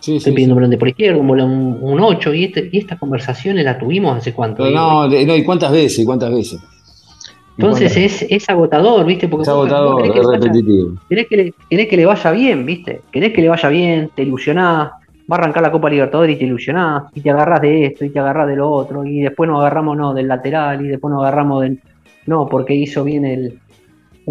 [0.00, 2.68] Sí, Estoy sí, pidiendo un volante por izquierda, un, volan- un, un 8, y, este,
[2.72, 4.68] y estas conversaciones las tuvimos hace cuánto.
[4.70, 5.98] No, no, ¿y cuántas veces?
[6.00, 6.58] ¿Y cuántas veces?
[6.58, 9.28] ¿Y Entonces cuántas- es, es agotador, ¿viste?
[9.28, 10.92] Porque es agotador, querés, que es le vaya, repetitivo.
[11.08, 13.02] querés que le, querés que le vaya bien, ¿viste?
[13.12, 14.90] Querés que le vaya bien, te ilusionás,
[15.30, 18.10] va a arrancar la Copa Libertadores y te ilusionás, y te agarrás de esto, y
[18.10, 21.20] te agarrás de lo otro, y después nos agarramos, no, del lateral, y después nos
[21.22, 21.78] agarramos del,
[22.26, 23.58] no, porque hizo bien el,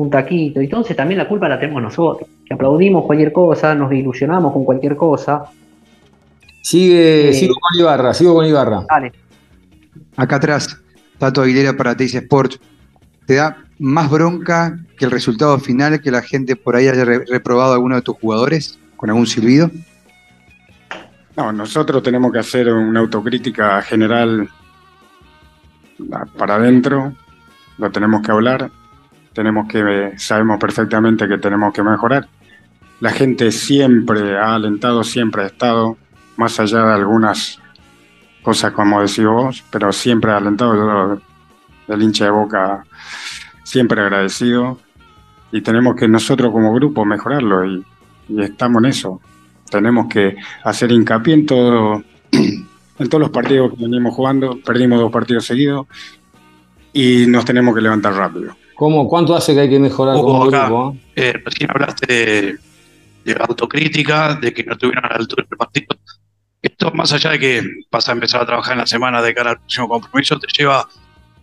[0.02, 0.60] un taquito.
[0.60, 4.96] Entonces también la culpa la tenemos nosotros, que aplaudimos cualquier cosa, nos ilusionamos con cualquier
[4.96, 5.44] cosa.
[6.62, 8.86] Sigue, Eh, sigo con Ibarra, sigo con Ibarra.
[8.90, 9.12] Dale.
[10.18, 10.78] Acá atrás,
[11.18, 12.60] Tato Aguilera para Teis Sports.
[13.26, 17.26] ¿Te da más bronca que el resultado final que la gente por ahí haya re-
[17.26, 19.70] reprobado a alguno de tus jugadores con algún silbido?
[21.38, 24.50] No, nosotros tenemos que hacer una autocrítica general
[26.12, 27.14] ah, para adentro,
[27.78, 28.70] lo tenemos que hablar,
[29.34, 32.28] tenemos que, sabemos perfectamente que tenemos que mejorar.
[33.00, 35.98] La gente siempre ha alentado, siempre ha estado,
[36.38, 37.60] más allá de algunas
[38.42, 41.22] cosas como decís vos, pero siempre ha alentado,
[41.88, 42.84] el hincha de boca,
[43.64, 44.80] siempre agradecido,
[45.52, 47.86] y tenemos que nosotros como grupo mejorarlo, y,
[48.28, 49.22] y estamos en eso
[49.70, 55.12] tenemos que hacer hincapié en todo, en todos los partidos que venimos jugando, perdimos dos
[55.12, 55.88] partidos seguidos
[56.92, 58.56] y nos tenemos que levantar rápido.
[58.80, 60.68] ¿Cómo, ¿Cuánto hace que hay que mejorar como acá.
[60.68, 60.96] grupo?
[61.14, 61.32] eh?
[61.32, 62.58] Eh, recién hablaste de,
[63.26, 65.88] de autocrítica, de que no estuvieron a la altura del partido.
[66.62, 69.50] Esto, más allá de que vas a empezar a trabajar en la semana de cara
[69.50, 70.88] al próximo compromiso, te lleva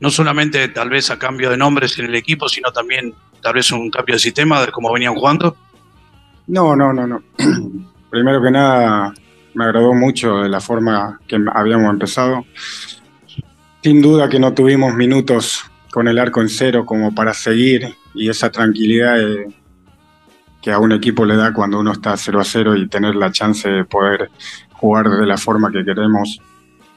[0.01, 3.12] no solamente tal vez a cambio de nombres en el equipo, sino también
[3.43, 5.55] tal vez un cambio de sistema de cómo venían jugando.
[6.47, 7.22] No, no, no, no.
[8.11, 9.12] Primero que nada,
[9.53, 12.47] me agradó mucho de la forma que habíamos empezado.
[13.82, 18.28] Sin duda que no tuvimos minutos con el arco en cero como para seguir y
[18.28, 19.16] esa tranquilidad
[20.61, 23.32] que a un equipo le da cuando uno está 0 a 0 y tener la
[23.32, 24.30] chance de poder
[24.74, 26.38] jugar de la forma que queremos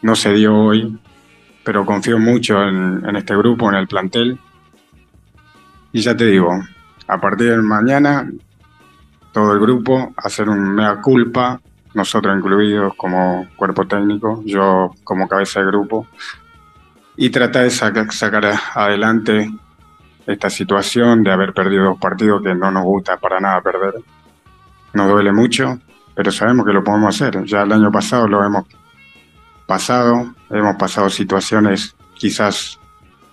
[0.02, 1.00] no se dio hoy,
[1.64, 4.38] pero confío mucho en, en este grupo, en el plantel.
[5.94, 6.52] Y ya te digo,
[7.08, 8.30] a partir de mañana
[9.32, 11.62] todo el grupo, hacer un mea culpa,
[11.94, 16.06] nosotros incluidos como cuerpo técnico, yo como cabeza de grupo,
[17.22, 18.46] y tratar de saca- sacar
[18.76, 19.52] adelante
[20.26, 23.96] esta situación de haber perdido dos partidos que no nos gusta para nada perder.
[24.94, 25.80] Nos duele mucho,
[26.16, 27.44] pero sabemos que lo podemos hacer.
[27.44, 28.66] Ya el año pasado lo hemos
[29.66, 32.80] pasado, hemos pasado situaciones quizás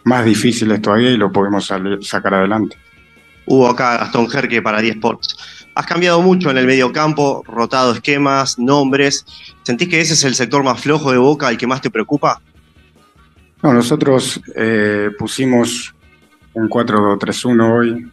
[0.05, 1.71] más difíciles todavía y lo podemos
[2.03, 2.77] sacar adelante.
[3.47, 5.37] Hubo acá Gastón Jerque para 10 Sports.
[5.77, 9.25] Has cambiado mucho en el mediocampo, rotado esquemas, nombres.
[9.63, 12.41] ¿Sentís que ese es el sector más flojo de Boca y que más te preocupa?
[13.63, 15.95] No, nosotros eh, pusimos
[16.55, 18.13] un 4-2-3-1 hoy,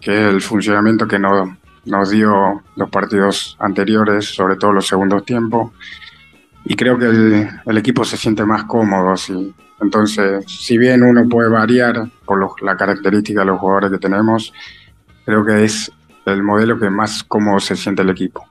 [0.00, 5.24] que es el funcionamiento que no- nos dio los partidos anteriores, sobre todo los segundos
[5.24, 5.72] tiempos.
[6.64, 9.54] Y creo que el, el equipo se siente más cómodo así.
[9.80, 14.52] Entonces, si bien uno puede variar por los- la característica de los jugadores que tenemos,
[15.24, 15.90] creo que es
[16.26, 18.46] el modelo que más cómodo se siente el equipo.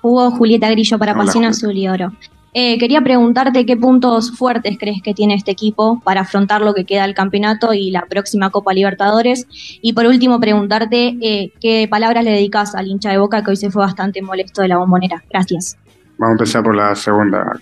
[0.00, 1.44] Hugo Julieta Grillo para Pasión.
[1.44, 2.12] Azul y Oro.
[2.54, 6.84] Eh, quería preguntarte qué puntos fuertes crees que tiene este equipo para afrontar lo que
[6.84, 9.46] queda del campeonato y la próxima Copa Libertadores.
[9.80, 13.56] Y por último, preguntarte eh, qué palabras le dedicas al hincha de Boca que hoy
[13.56, 15.22] se fue bastante molesto de la bombonera.
[15.30, 15.78] Gracias.
[16.18, 17.58] Vamos a empezar por la segunda.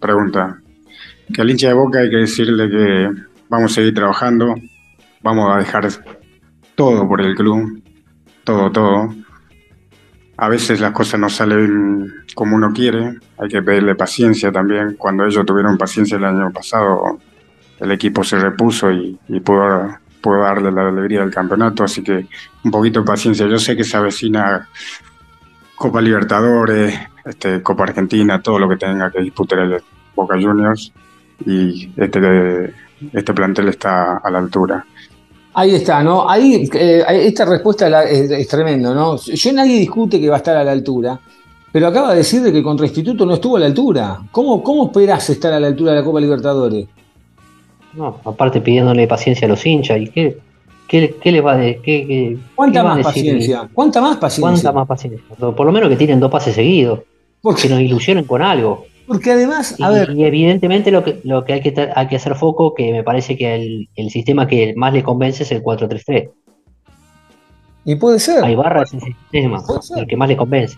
[0.00, 0.58] pregunta.
[1.32, 3.08] Que al hincha de Boca hay que decirle que
[3.48, 4.54] vamos a seguir trabajando,
[5.22, 5.88] vamos a dejar
[6.74, 7.82] todo por el club,
[8.44, 9.14] todo, todo.
[10.40, 14.94] A veces las cosas no salen como uno quiere, hay que pedirle paciencia también.
[14.96, 17.18] Cuando ellos tuvieron paciencia el año pasado,
[17.80, 22.28] el equipo se repuso y, pudo darle la alegría del campeonato, así que
[22.62, 23.48] un poquito de paciencia.
[23.48, 24.68] Yo sé que se avecina
[25.74, 29.82] Copa Libertadores, este, Copa Argentina, todo lo que tenga que disputar el
[30.14, 30.92] Boca Juniors
[31.44, 32.74] y este,
[33.12, 34.84] este plantel está a la altura.
[35.54, 36.28] Ahí está, ¿no?
[36.28, 39.16] Ahí, eh, esta respuesta la- es, es tremendo, ¿no?
[39.16, 41.18] Yo nadie discute que va a estar a la altura,
[41.72, 44.20] pero acaba de decir de que contra Instituto no estuvo a la altura.
[44.30, 46.86] ¿Cómo, cómo esperás estar a la altura de la Copa Libertadores?
[47.94, 49.98] No, aparte pidiéndole paciencia a los hinchas.
[50.00, 50.38] ¿Y qué,
[50.86, 51.82] qué, qué les va a decir?
[51.82, 53.68] ¿Qué, qué- ¿Cuánta más paciencia?
[53.72, 54.40] ¿Cuánta más paciencia?
[54.50, 55.24] ¿Cuánta más paciencia?
[55.36, 57.00] Por lo menos que tienen dos pases seguidos.
[57.62, 58.84] Que nos ilusionen con algo.
[59.08, 62.16] Porque además, Y, a ver, y evidentemente lo que, lo que hay que hay que
[62.16, 65.62] hacer foco, que me parece que el, el sistema que más le convence es el
[65.62, 66.30] 4-3-3.
[67.86, 68.44] y puede ser.
[68.44, 69.62] A Ibarra es ese sistema,
[69.96, 70.76] el que más le convence.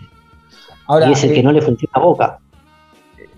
[0.87, 2.39] Ahora, y es el eh, que no le funciona a Boca.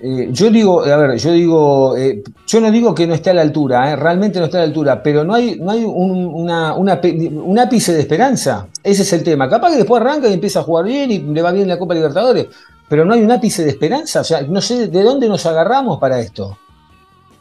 [0.06, 3.34] Eh, yo digo, a ver, yo digo, eh, yo no digo que no esté a
[3.34, 6.26] la altura, eh, realmente no está a la altura, pero no hay, no hay un,
[6.26, 7.00] una, una
[7.42, 8.68] un ápice de esperanza.
[8.84, 9.50] Ese es el tema.
[9.50, 11.80] Capaz que después arranca y empieza a jugar bien y le va bien en la
[11.80, 12.48] Copa Libertadores,
[12.94, 14.22] pero no hay un ápice de esperanza.
[14.22, 16.56] O sea, no sé de dónde nos agarramos para esto.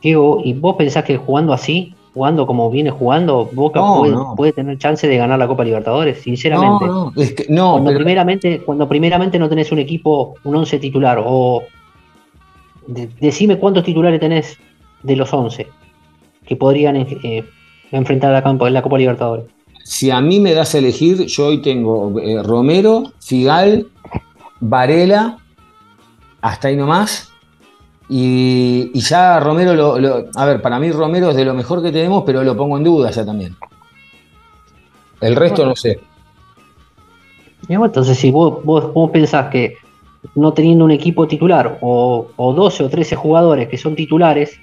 [0.03, 4.35] Diego, ¿y vos pensás que jugando así, jugando como viene jugando, Boca No, puede, no.
[4.35, 6.23] puede tener chance de ganar la Copa Libertadores?
[6.23, 6.87] Sinceramente.
[6.87, 10.57] No, no, es que, no, cuando, pero- primeramente, cuando primeramente no tenés un equipo, un
[10.57, 11.63] 11 titular, o
[12.87, 14.57] de- decime cuántos titulares tenés
[15.03, 15.67] de los 11
[16.47, 17.45] que podrían eh,
[17.91, 19.45] enfrentar la, campo, la Copa Libertadores.
[19.85, 23.87] si a mí me das a elegir, yo hoy tengo eh, Romero, Figal,
[24.61, 25.39] Varela,
[26.43, 27.33] hasta ahí nomás.
[28.09, 31.83] Y, y ya Romero, lo, lo- a ver, para mí Romero es de lo mejor
[31.83, 33.57] que tenemos, pero lo pongo en duda ya también.
[35.21, 36.01] El resto no sé.
[37.69, 39.77] Entonces, si vos, vos, vos pensás que
[40.35, 44.59] no teniendo un equipo titular o, o 12 o 13 jugadores que son titulares,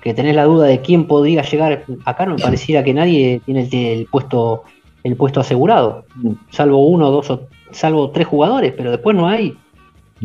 [0.00, 3.62] que tenés la duda de quién podría llegar, acá no me pareciera que nadie tiene
[3.70, 4.62] el, el puesto
[5.04, 6.04] el puesto asegurado,
[6.50, 9.56] salvo uno, dos o salvo tres jugadores, pero después no hay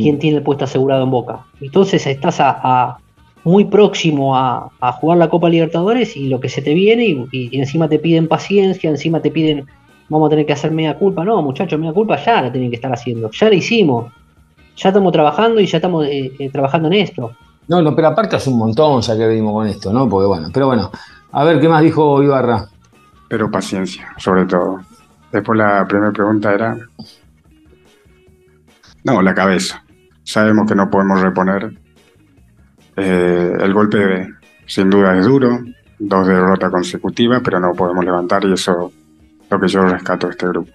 [0.03, 1.45] quien tiene el puesto asegurado en Boca.
[1.59, 2.97] Entonces estás a, a-
[3.43, 7.27] muy próximo a, a jugar la Copa Libertadores y lo que se te viene y,
[7.31, 9.65] y encima te piden paciencia, encima te piden
[10.09, 11.23] vamos a tener que hacer media culpa.
[11.23, 13.29] No, muchachos, media culpa ya la tienen que estar haciendo.
[13.31, 14.11] Ya la hicimos.
[14.75, 17.31] Ya estamos trabajando y ya estamos eh, eh, trabajando en esto.
[17.67, 20.07] No, no, pero aparte es un montón ya que venimos con esto, ¿no?
[20.07, 20.91] Porque bueno, pero bueno,
[21.31, 22.67] a ver qué más dijo Ibarra.
[23.29, 24.79] Pero paciencia, sobre todo.
[25.31, 26.77] Después la primera pregunta era...
[29.03, 29.83] No, la cabeza.
[30.27, 31.71] Sabemos que no podemos reponer.
[32.97, 34.27] Eh, el golpe
[34.65, 35.63] sin duda es duro,
[35.99, 40.31] dos derrotas consecutivas, pero no podemos levantar y eso es lo que yo rescato de
[40.31, 40.69] este grupo.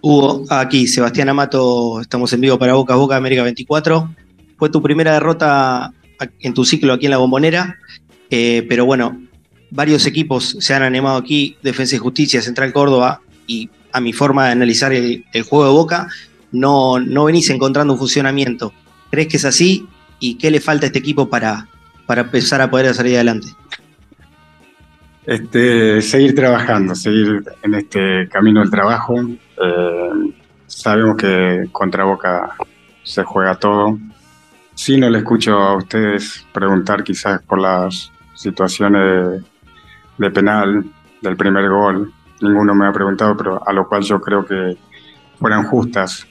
[0.00, 4.12] Hugo, aquí Sebastián Amato, estamos en vivo para Boca a Boca América 24.
[4.58, 5.92] Fue tu primera derrota
[6.40, 7.76] en tu ciclo aquí en la Bombonera,
[8.28, 9.22] eh, pero bueno,
[9.70, 14.46] varios equipos se han animado aquí, Defensa y Justicia, Central Córdoba, y a mi forma
[14.46, 16.08] de analizar el, el juego de Boca,
[16.52, 18.72] no, no venís encontrando un funcionamiento.
[19.10, 19.88] ¿Crees que es así?
[20.18, 21.68] ¿Y qué le falta a este equipo para,
[22.06, 23.48] para empezar a poder salir adelante?
[25.24, 29.16] Este, seguir trabajando, seguir en este camino del trabajo.
[29.20, 30.32] Eh,
[30.66, 32.54] sabemos que contra Boca
[33.02, 33.98] se juega todo.
[34.74, 39.42] Sí, no le escucho a ustedes preguntar quizás por las situaciones
[40.18, 40.84] de penal
[41.22, 42.12] del primer gol.
[42.40, 44.76] Ninguno me ha preguntado, pero a lo cual yo creo que
[45.38, 46.26] fueran justas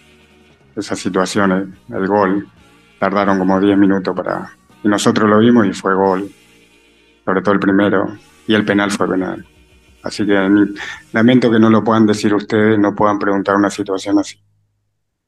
[0.75, 1.67] esas situaciones.
[1.89, 2.47] El gol
[2.99, 4.51] tardaron como 10 minutos para...
[4.83, 6.29] Y nosotros lo vimos y fue gol.
[7.23, 8.17] Sobre todo el primero.
[8.47, 9.45] Y el penal fue penal.
[10.03, 10.49] Así que
[11.13, 14.37] lamento que no lo puedan decir ustedes, no puedan preguntar una situación así.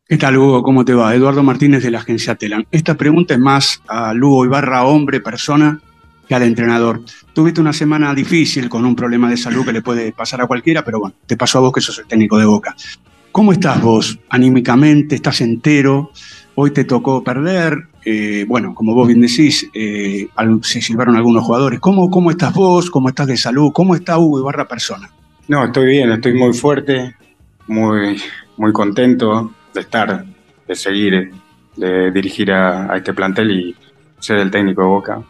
[0.06, 0.62] ¿Qué tal, Hugo?
[0.64, 1.14] ¿Cómo te va?
[1.16, 2.66] Eduardo Martínez de la agencia Telan.
[2.72, 5.82] Esta pregunta es más a Lugo Ibarra, hombre, persona,
[6.28, 7.02] que al entrenador.
[7.34, 10.84] Tuviste una semana difícil con un problema de salud que le puede pasar a cualquiera,
[10.86, 12.76] pero bueno, te pasó a vos que sos el técnico de Boca.
[13.38, 15.14] ¿Cómo estás vos anímicamente?
[15.14, 16.10] ¿Estás entero?
[16.56, 17.78] Hoy te tocó perder.
[18.04, 20.28] eh, bueno, como vos bien decís, eh,
[20.64, 21.80] se silbaron algunos jugadores.
[21.80, 22.90] ¿Cómo, ¿Cómo estás vos?
[22.90, 23.72] ¿Cómo estás de salud?
[23.72, 25.12] ¿Cómo está Hugo Ibarra, persona?
[25.48, 27.16] No, estoy bien, estoy muy fuerte,
[27.68, 28.20] muy,
[28.58, 30.26] muy contento de estar,
[30.68, 31.32] de seguir,
[31.76, 33.76] de dirigir a, a este plantel y
[34.18, 35.22] ser el técnico de Boca.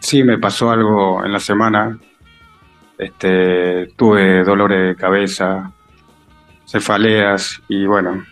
[0.00, 2.00] Sí, me pasó algo en la semana.
[2.98, 5.72] Este, tuve dolores de cabeza,
[6.66, 8.24] cefaleas y bueno,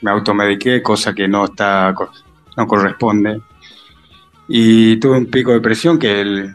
[0.00, 1.94] me automediqué, cosa que no está,
[2.56, 3.40] no corresponde.
[4.48, 6.54] y tuve un pico de presión que, el,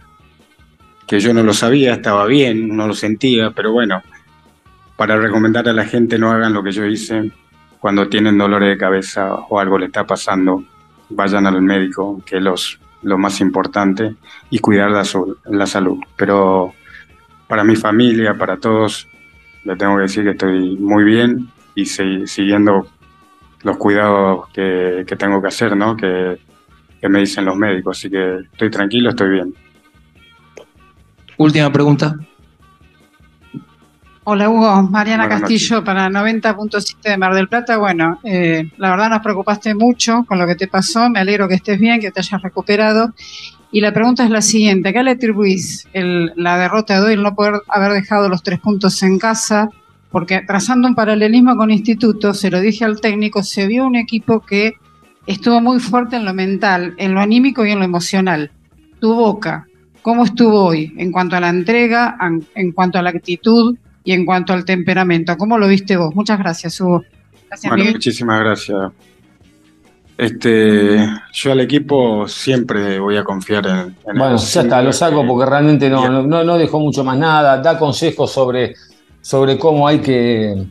[1.07, 4.03] que yo no lo sabía, estaba bien, no lo sentía, pero bueno,
[4.95, 7.31] para recomendar a la gente no hagan lo que yo hice
[7.79, 10.63] cuando tienen dolores de cabeza o algo le está pasando,
[11.09, 14.15] vayan al médico, que los, lo más importante,
[14.49, 15.03] y cuidar la,
[15.45, 15.97] la salud.
[16.15, 16.73] Pero
[17.47, 19.07] para mi familia, para todos,
[19.63, 22.87] le tengo que decir que estoy muy bien y siguiendo
[23.63, 25.95] los cuidados que, que tengo que hacer, ¿no?
[25.95, 26.39] Que,
[26.99, 27.97] que me dicen los médicos.
[27.97, 29.53] Así que estoy tranquilo, estoy bien.
[31.37, 32.15] Última pregunta.
[34.31, 37.77] Hola Hugo, Mariana Buenas Castillo para 90.7 de Mar del Plata.
[37.77, 41.55] Bueno, eh, la verdad nos preocupaste mucho con lo que te pasó, me alegro que
[41.55, 43.13] estés bien, que te hayas recuperado.
[43.71, 47.13] Y la pregunta es la siguiente, ¿a qué le atribuís el- la derrota de hoy,
[47.13, 49.69] el no poder haber dejado los tres puntos en casa?
[50.11, 54.39] Porque trazando un paralelismo con Instituto, se lo dije al técnico, se vio un equipo
[54.39, 54.73] que
[55.27, 58.49] estuvo muy fuerte en lo mental, en lo anímico y en lo emocional.
[58.99, 59.67] Tu boca,
[60.01, 62.17] ¿cómo estuvo hoy en cuanto a la entrega,
[62.55, 65.37] en, cuanto a la actitud y en cuanto al temperamento?
[65.37, 66.15] ¿Cómo lo viste vos?
[66.15, 67.03] Muchas gracias, Hugo.
[67.47, 67.93] Gracias, Bueno, Miguel.
[67.93, 68.91] muchísimas gracias.
[70.19, 70.97] Este,
[71.31, 75.49] yo al equipo siempre voy a confiar en, en Bueno, ya está, lo saco porque
[75.49, 78.75] realmente no, no, no- no dejó mucho más nada, da consejos sobre,
[79.21, 80.65] sobre cómo hay que,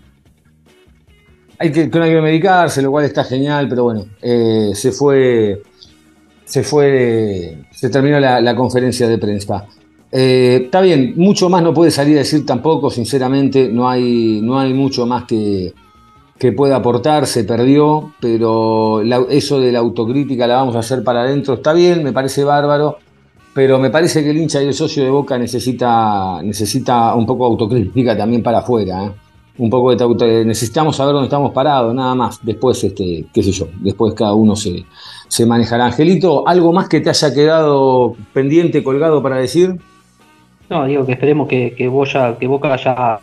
[1.58, 4.92] hay que, que no hay que medicarse, lo cual está genial, pero bueno, eh, se
[4.92, 5.62] fue,
[6.44, 9.66] se fue, se terminó la, la conferencia de prensa.
[10.12, 14.58] Eh, está bien, mucho más no puede salir a decir tampoco, sinceramente, no hay, no
[14.58, 15.72] hay mucho más que,
[16.38, 21.22] que pueda aportar, se perdió, pero eso de la autocrítica la vamos a hacer para
[21.22, 22.98] adentro, está bien, me parece bárbaro,
[23.52, 27.44] pero me parece que el hincha y el socio de Boca necesita, necesita un poco
[27.46, 29.10] de autocrítica también para afuera, ¿eh?
[29.58, 33.50] un poco de auto- necesitamos saber dónde estamos parados, nada más, después, este, qué sé
[33.50, 34.84] yo, después cada uno se,
[35.26, 35.86] se manejará.
[35.86, 39.76] Angelito, ¿algo más que te haya quedado pendiente, colgado para decir?
[40.70, 41.90] No, digo que esperemos que, que,
[42.38, 43.18] que Boca ya,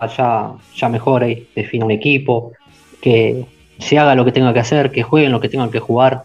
[0.00, 2.52] ya, ya mejore, defina un equipo,
[3.00, 3.46] que
[3.78, 6.24] se haga lo que tenga que hacer, que jueguen lo que tengan que jugar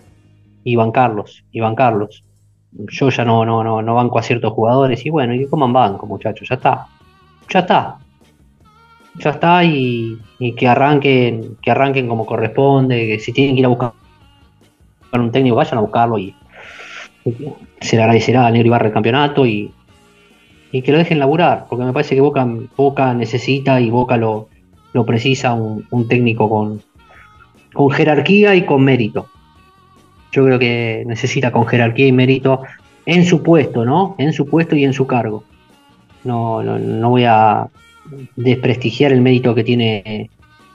[0.64, 2.24] y bancarlos, y bancarlos.
[2.72, 6.06] Yo ya no, no, no, no banco a ciertos jugadores y bueno, y coman banco,
[6.06, 6.88] muchachos, ya está.
[7.50, 7.98] Ya está.
[9.16, 10.20] Ya está y,
[10.56, 13.94] que arranquen, que arranquen como corresponde, que si tienen que ir a buscar
[15.14, 16.36] un técnico, vayan a buscarlo y,
[17.26, 17.34] y
[17.82, 19.74] se le agradecerá a Negro Ibarra el campeonato y,
[20.72, 24.50] y que lo dejen laburar, porque me parece que Boca, Boca necesita y Boca lo,
[24.94, 26.82] lo precisa un, un técnico con,
[27.74, 29.28] con jerarquía y con mérito.
[30.32, 32.62] Yo creo que necesita con jerarquía y mérito
[33.06, 34.16] en su puesto, ¿no?
[34.20, 35.44] En su puesto y en su cargo.
[36.24, 37.68] No, no, no voy a
[38.36, 40.30] desprestigiar el mérito que tiene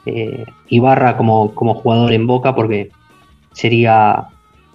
[0.07, 2.91] eh, Ibarra como, como jugador en Boca, porque
[3.53, 4.25] sería,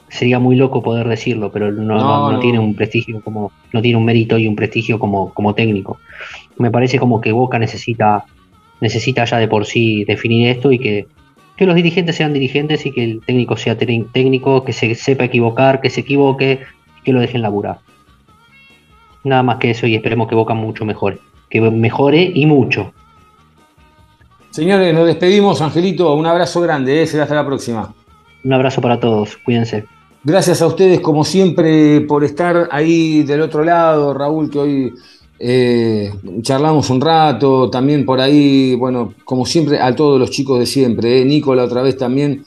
[0.10, 4.38] sería muy loco poder decirlo, pero no, tiene un prestigio como, no tiene un mérito
[4.38, 5.99] y un prestigio como, como técnico.
[6.57, 8.26] Me parece como que Boca necesita,
[8.82, 11.07] necesita ya de por sí definir esto y que,
[11.55, 15.82] que los dirigentes sean dirigentes y que el técnico sea técnico, que se sepa equivocar,
[15.82, 16.62] que se equivoque
[16.99, 17.80] y que lo dejen laburar.
[19.24, 21.20] Nada más que eso y esperemos que Boca mucho mejore.
[21.49, 22.93] Que mejore y mucho.
[24.51, 27.07] Señores, nos despedimos, Angelito, un abrazo grande, ¿eh?
[27.07, 27.93] será hasta la próxima.
[28.43, 29.86] Un abrazo para todos, cuídense.
[30.22, 34.13] Gracias a ustedes, como siempre, por estar ahí del otro lado.
[34.13, 34.93] Raúl, que hoy
[35.39, 37.70] eh, charlamos un rato.
[37.70, 41.22] También por ahí, bueno, como siempre, a todos los chicos de siempre.
[41.22, 41.26] ¿eh?
[41.26, 42.43] Nico, la otra vez también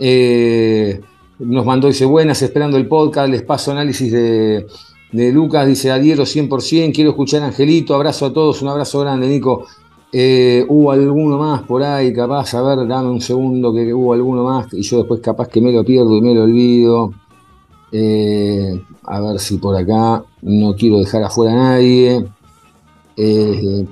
[0.00, 1.00] eh,
[1.38, 3.28] nos mandó, dice, buenas, esperando el podcast.
[3.30, 4.66] Les paso análisis de,
[5.12, 6.92] de Lucas, dice, adhiero 100%.
[6.92, 7.94] Quiero escuchar a Angelito.
[7.94, 9.68] Abrazo a todos, un abrazo grande, Nico.
[10.14, 14.44] Eh, hubo alguno más por ahí, capaz, a ver, dame un segundo que hubo alguno
[14.44, 17.14] más y yo después capaz que me lo pierdo y me lo olvido.
[17.90, 22.26] Eh, a ver si por acá no quiero dejar afuera a nadie.
[23.16, 23.86] Eh,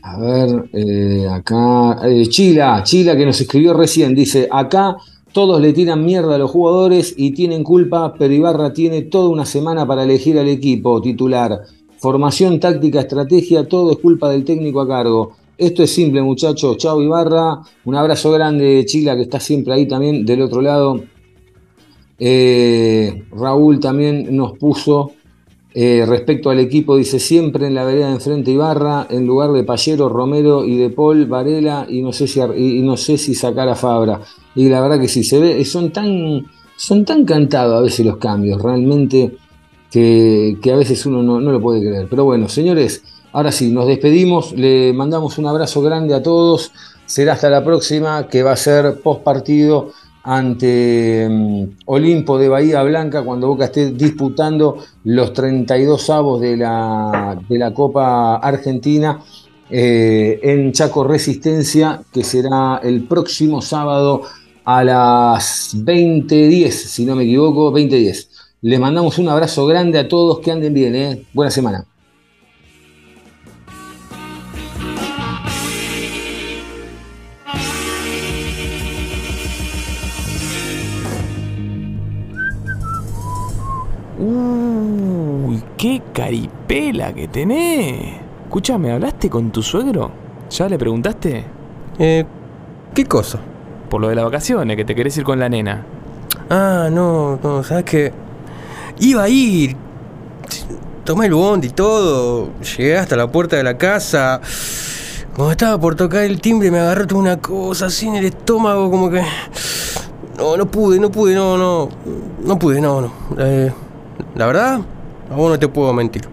[0.00, 4.96] a ver, acá, Chila, Chila que nos escribió recién, dice, acá
[5.32, 9.44] todos le tiran mierda a los jugadores y tienen culpa, pero Ibarra tiene toda una
[9.44, 11.60] semana para elegir al equipo titular.
[12.06, 15.32] Formación, táctica, estrategia, todo es culpa del técnico a cargo.
[15.58, 16.76] Esto es simple, muchachos.
[16.76, 17.62] Chao Ibarra.
[17.84, 21.02] Un abrazo grande, Chila, que está siempre ahí también del otro lado.
[22.16, 25.14] Eh, Raúl también nos puso
[25.74, 29.64] eh, respecto al equipo, dice siempre en la vereda de enfrente Ibarra, en lugar de
[29.64, 33.68] Pallero, Romero y de Paul, Varela, y no sé si, y no sé si sacar
[33.68, 34.20] a Fabra.
[34.54, 36.46] Y la verdad que sí, se ve, son tan,
[36.76, 39.38] son tan cantados a veces los cambios, realmente
[39.96, 42.06] que, a veces uno no, no lo puede creer.
[42.08, 46.72] Pero bueno, señores, ahora sí, nos despedimos, le mandamos un abrazo grande a todos.
[47.06, 49.92] Será hasta la próxima, que va a ser post partido
[50.22, 57.40] ante mm, Olimpo de Bahía Blanca cuando Boca esté disputando los 32 avos de la,
[57.48, 59.20] de la Copa Argentina
[59.70, 64.22] eh, en Chaco Resistencia, que será el próximo sábado
[64.64, 68.35] a las 20.10, si no me equivoco, 20.10.
[68.66, 71.22] Les mandamos un abrazo grande a todos, que anden bien, ¿eh?
[71.32, 71.84] buena semana.
[84.18, 88.16] Uy, qué caripela que tenés.
[88.46, 90.10] Escúchame, ¿hablaste con tu suegro?
[90.50, 91.44] ¿Ya le preguntaste?
[92.00, 92.24] Eh,
[92.92, 93.38] ¿qué cosa?
[93.88, 95.86] Por lo de las vacaciones, que te querés ir con la nena.
[96.50, 98.25] Ah, no, no, sabes que
[98.98, 99.76] iba a ir.
[101.04, 102.50] Tomé el bondi y todo.
[102.60, 104.40] Llegué hasta la puerta de la casa.
[105.34, 108.90] Cuando estaba por tocar el timbre me agarró toda una cosa así en el estómago,
[108.90, 109.22] como que.
[110.38, 111.88] No, no pude, no pude, no, no.
[112.42, 113.12] No pude, no, no.
[113.38, 113.72] Eh,
[114.34, 114.80] la verdad,
[115.30, 116.28] a vos no te puedo mentir.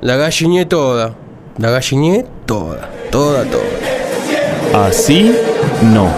[0.00, 1.14] La galliné toda.
[1.58, 2.90] La galliné toda.
[3.10, 4.86] Toda, toda.
[4.86, 5.34] Así
[5.82, 6.08] no.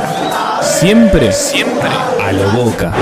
[0.63, 1.89] Siempre, siempre
[2.23, 2.93] a lo boca.